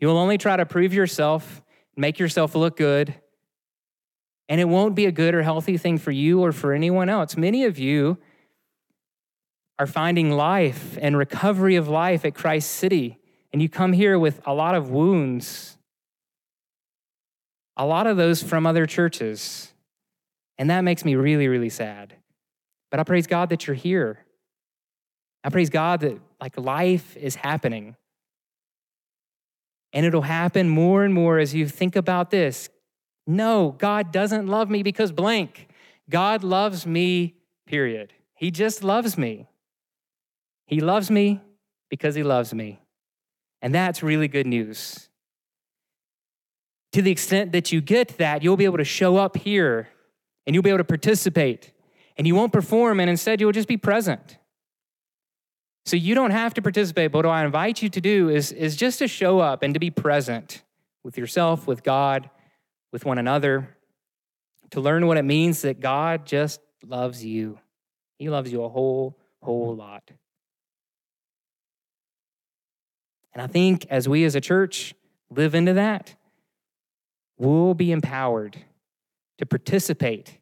You 0.00 0.08
will 0.08 0.16
only 0.16 0.38
try 0.38 0.56
to 0.56 0.64
prove 0.64 0.94
yourself, 0.94 1.62
make 1.96 2.18
yourself 2.18 2.54
look 2.54 2.78
good, 2.78 3.14
and 4.48 4.62
it 4.62 4.68
won't 4.68 4.94
be 4.94 5.04
a 5.04 5.12
good 5.12 5.34
or 5.34 5.42
healthy 5.42 5.76
thing 5.76 5.98
for 5.98 6.12
you 6.12 6.42
or 6.42 6.52
for 6.52 6.72
anyone 6.72 7.10
else. 7.10 7.36
Many 7.36 7.64
of 7.64 7.78
you 7.78 8.16
are 9.78 9.86
finding 9.86 10.30
life 10.30 10.96
and 11.02 11.14
recovery 11.14 11.76
of 11.76 11.88
life 11.88 12.24
at 12.24 12.34
Christ 12.34 12.70
City, 12.70 13.17
and 13.52 13.62
you 13.62 13.68
come 13.68 13.92
here 13.92 14.18
with 14.18 14.40
a 14.46 14.52
lot 14.52 14.74
of 14.74 14.90
wounds, 14.90 15.78
a 17.76 17.86
lot 17.86 18.06
of 18.06 18.16
those 18.16 18.42
from 18.42 18.66
other 18.66 18.86
churches. 18.86 19.72
And 20.58 20.70
that 20.70 20.82
makes 20.82 21.04
me 21.04 21.14
really, 21.14 21.48
really 21.48 21.68
sad. 21.68 22.14
But 22.90 23.00
I 23.00 23.04
praise 23.04 23.26
God 23.26 23.50
that 23.50 23.66
you're 23.66 23.76
here. 23.76 24.24
I 25.44 25.50
praise 25.50 25.70
God 25.70 26.00
that 26.00 26.18
like 26.40 26.58
life 26.58 27.16
is 27.16 27.36
happening. 27.36 27.96
And 29.92 30.04
it'll 30.04 30.22
happen 30.22 30.68
more 30.68 31.04
and 31.04 31.14
more 31.14 31.38
as 31.38 31.54
you 31.54 31.66
think 31.66 31.96
about 31.96 32.30
this. 32.30 32.68
No, 33.26 33.74
God 33.78 34.12
doesn't 34.12 34.46
love 34.46 34.68
me 34.68 34.82
because 34.82 35.12
blank. 35.12 35.68
God 36.10 36.42
loves 36.42 36.86
me, 36.86 37.34
period. 37.66 38.12
He 38.34 38.50
just 38.50 38.82
loves 38.82 39.16
me. 39.16 39.46
He 40.66 40.80
loves 40.80 41.10
me 41.10 41.40
because 41.88 42.14
he 42.14 42.22
loves 42.22 42.52
me. 42.52 42.80
And 43.60 43.74
that's 43.74 44.02
really 44.02 44.28
good 44.28 44.46
news. 44.46 45.08
To 46.92 47.02
the 47.02 47.10
extent 47.10 47.52
that 47.52 47.72
you 47.72 47.80
get 47.80 48.18
that, 48.18 48.42
you'll 48.42 48.56
be 48.56 48.64
able 48.64 48.78
to 48.78 48.84
show 48.84 49.16
up 49.16 49.36
here 49.36 49.88
and 50.46 50.54
you'll 50.54 50.62
be 50.62 50.70
able 50.70 50.78
to 50.78 50.84
participate 50.84 51.72
and 52.16 52.26
you 52.26 52.34
won't 52.34 52.52
perform 52.52 53.00
and 53.00 53.10
instead 53.10 53.40
you'll 53.40 53.52
just 53.52 53.68
be 53.68 53.76
present. 53.76 54.38
So 55.84 55.96
you 55.96 56.14
don't 56.14 56.32
have 56.32 56.54
to 56.54 56.62
participate, 56.62 57.12
but 57.12 57.24
what 57.24 57.32
I 57.32 57.44
invite 57.44 57.82
you 57.82 57.88
to 57.88 58.00
do 58.00 58.28
is, 58.28 58.52
is 58.52 58.76
just 58.76 58.98
to 58.98 59.08
show 59.08 59.38
up 59.38 59.62
and 59.62 59.72
to 59.74 59.80
be 59.80 59.90
present 59.90 60.62
with 61.02 61.16
yourself, 61.16 61.66
with 61.66 61.82
God, 61.82 62.28
with 62.92 63.04
one 63.04 63.18
another, 63.18 63.76
to 64.70 64.80
learn 64.80 65.06
what 65.06 65.16
it 65.16 65.24
means 65.24 65.62
that 65.62 65.80
God 65.80 66.26
just 66.26 66.60
loves 66.84 67.24
you. 67.24 67.58
He 68.18 68.28
loves 68.28 68.52
you 68.52 68.64
a 68.64 68.68
whole, 68.68 69.18
whole 69.42 69.74
lot. 69.74 70.10
And 73.38 73.44
I 73.44 73.46
think 73.46 73.86
as 73.88 74.08
we 74.08 74.24
as 74.24 74.34
a 74.34 74.40
church 74.40 74.96
live 75.30 75.54
into 75.54 75.72
that, 75.74 76.16
we'll 77.36 77.72
be 77.72 77.92
empowered 77.92 78.56
to 79.38 79.46
participate 79.46 80.38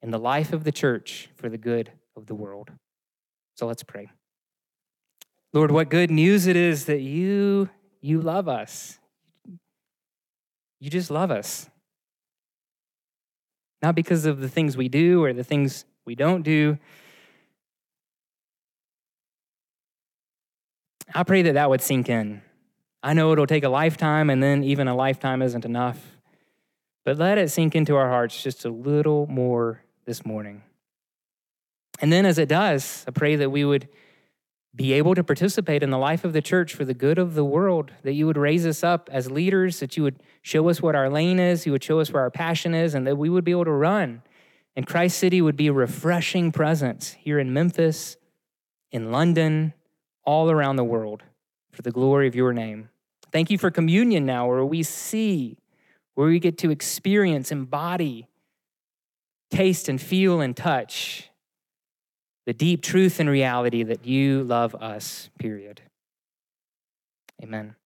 in 0.00 0.12
the 0.12 0.18
life 0.20 0.52
of 0.52 0.62
the 0.62 0.70
church 0.70 1.28
for 1.34 1.48
the 1.48 1.58
good 1.58 1.90
of 2.16 2.26
the 2.26 2.36
world. 2.36 2.70
So 3.56 3.66
let's 3.66 3.82
pray. 3.82 4.10
Lord, 5.52 5.72
what 5.72 5.88
good 5.88 6.08
news 6.12 6.46
it 6.46 6.54
is 6.54 6.84
that 6.84 7.00
you 7.00 7.68
you 8.00 8.20
love 8.20 8.46
us. 8.46 9.00
You 10.78 10.88
just 10.88 11.10
love 11.10 11.32
us. 11.32 11.68
Not 13.82 13.96
because 13.96 14.24
of 14.24 14.38
the 14.38 14.48
things 14.48 14.76
we 14.76 14.88
do 14.88 15.24
or 15.24 15.32
the 15.32 15.42
things 15.42 15.84
we 16.04 16.14
don't 16.14 16.42
do. 16.42 16.78
I 21.14 21.22
pray 21.22 21.42
that 21.42 21.54
that 21.54 21.70
would 21.70 21.80
sink 21.80 22.08
in. 22.08 22.42
I 23.02 23.12
know 23.12 23.32
it'll 23.32 23.46
take 23.46 23.64
a 23.64 23.68
lifetime, 23.68 24.30
and 24.30 24.42
then 24.42 24.64
even 24.64 24.88
a 24.88 24.94
lifetime 24.94 25.42
isn't 25.42 25.64
enough. 25.64 26.16
But 27.04 27.18
let 27.18 27.38
it 27.38 27.50
sink 27.50 27.76
into 27.76 27.94
our 27.94 28.08
hearts 28.08 28.42
just 28.42 28.64
a 28.64 28.68
little 28.68 29.26
more 29.28 29.82
this 30.06 30.26
morning. 30.26 30.62
And 32.00 32.12
then, 32.12 32.26
as 32.26 32.38
it 32.38 32.48
does, 32.48 33.04
I 33.06 33.12
pray 33.12 33.36
that 33.36 33.50
we 33.50 33.64
would 33.64 33.88
be 34.74 34.92
able 34.92 35.14
to 35.14 35.24
participate 35.24 35.82
in 35.82 35.90
the 35.90 35.98
life 35.98 36.24
of 36.24 36.32
the 36.34 36.42
church 36.42 36.74
for 36.74 36.84
the 36.84 36.92
good 36.92 37.18
of 37.18 37.34
the 37.34 37.44
world, 37.44 37.92
that 38.02 38.12
you 38.12 38.26
would 38.26 38.36
raise 38.36 38.66
us 38.66 38.84
up 38.84 39.08
as 39.10 39.30
leaders, 39.30 39.80
that 39.80 39.96
you 39.96 40.02
would 40.02 40.22
show 40.42 40.68
us 40.68 40.82
what 40.82 40.94
our 40.94 41.08
lane 41.08 41.38
is, 41.38 41.64
you 41.64 41.72
would 41.72 41.82
show 41.82 42.00
us 42.00 42.12
where 42.12 42.22
our 42.22 42.30
passion 42.30 42.74
is, 42.74 42.94
and 42.94 43.06
that 43.06 43.16
we 43.16 43.30
would 43.30 43.44
be 43.44 43.52
able 43.52 43.64
to 43.64 43.70
run. 43.70 44.22
And 44.74 44.86
Christ 44.86 45.16
City 45.16 45.40
would 45.40 45.56
be 45.56 45.68
a 45.68 45.72
refreshing 45.72 46.52
presence 46.52 47.12
here 47.12 47.38
in 47.38 47.54
Memphis, 47.54 48.18
in 48.90 49.10
London, 49.10 49.72
all 50.26 50.50
around 50.50 50.76
the 50.76 50.84
world 50.84 51.22
for 51.72 51.80
the 51.82 51.90
glory 51.90 52.28
of 52.28 52.34
your 52.34 52.52
name. 52.52 52.90
Thank 53.32 53.50
you 53.50 53.56
for 53.56 53.70
communion 53.70 54.26
now, 54.26 54.46
where 54.48 54.64
we 54.64 54.82
see, 54.82 55.56
where 56.14 56.26
we 56.26 56.38
get 56.38 56.58
to 56.58 56.70
experience, 56.70 57.50
embody, 57.50 58.26
taste, 59.50 59.88
and 59.88 60.00
feel 60.00 60.40
and 60.40 60.56
touch 60.56 61.30
the 62.46 62.52
deep 62.52 62.82
truth 62.82 63.20
and 63.20 63.28
reality 63.28 63.82
that 63.82 64.06
you 64.06 64.44
love 64.44 64.74
us, 64.76 65.30
period. 65.38 65.82
Amen. 67.42 67.76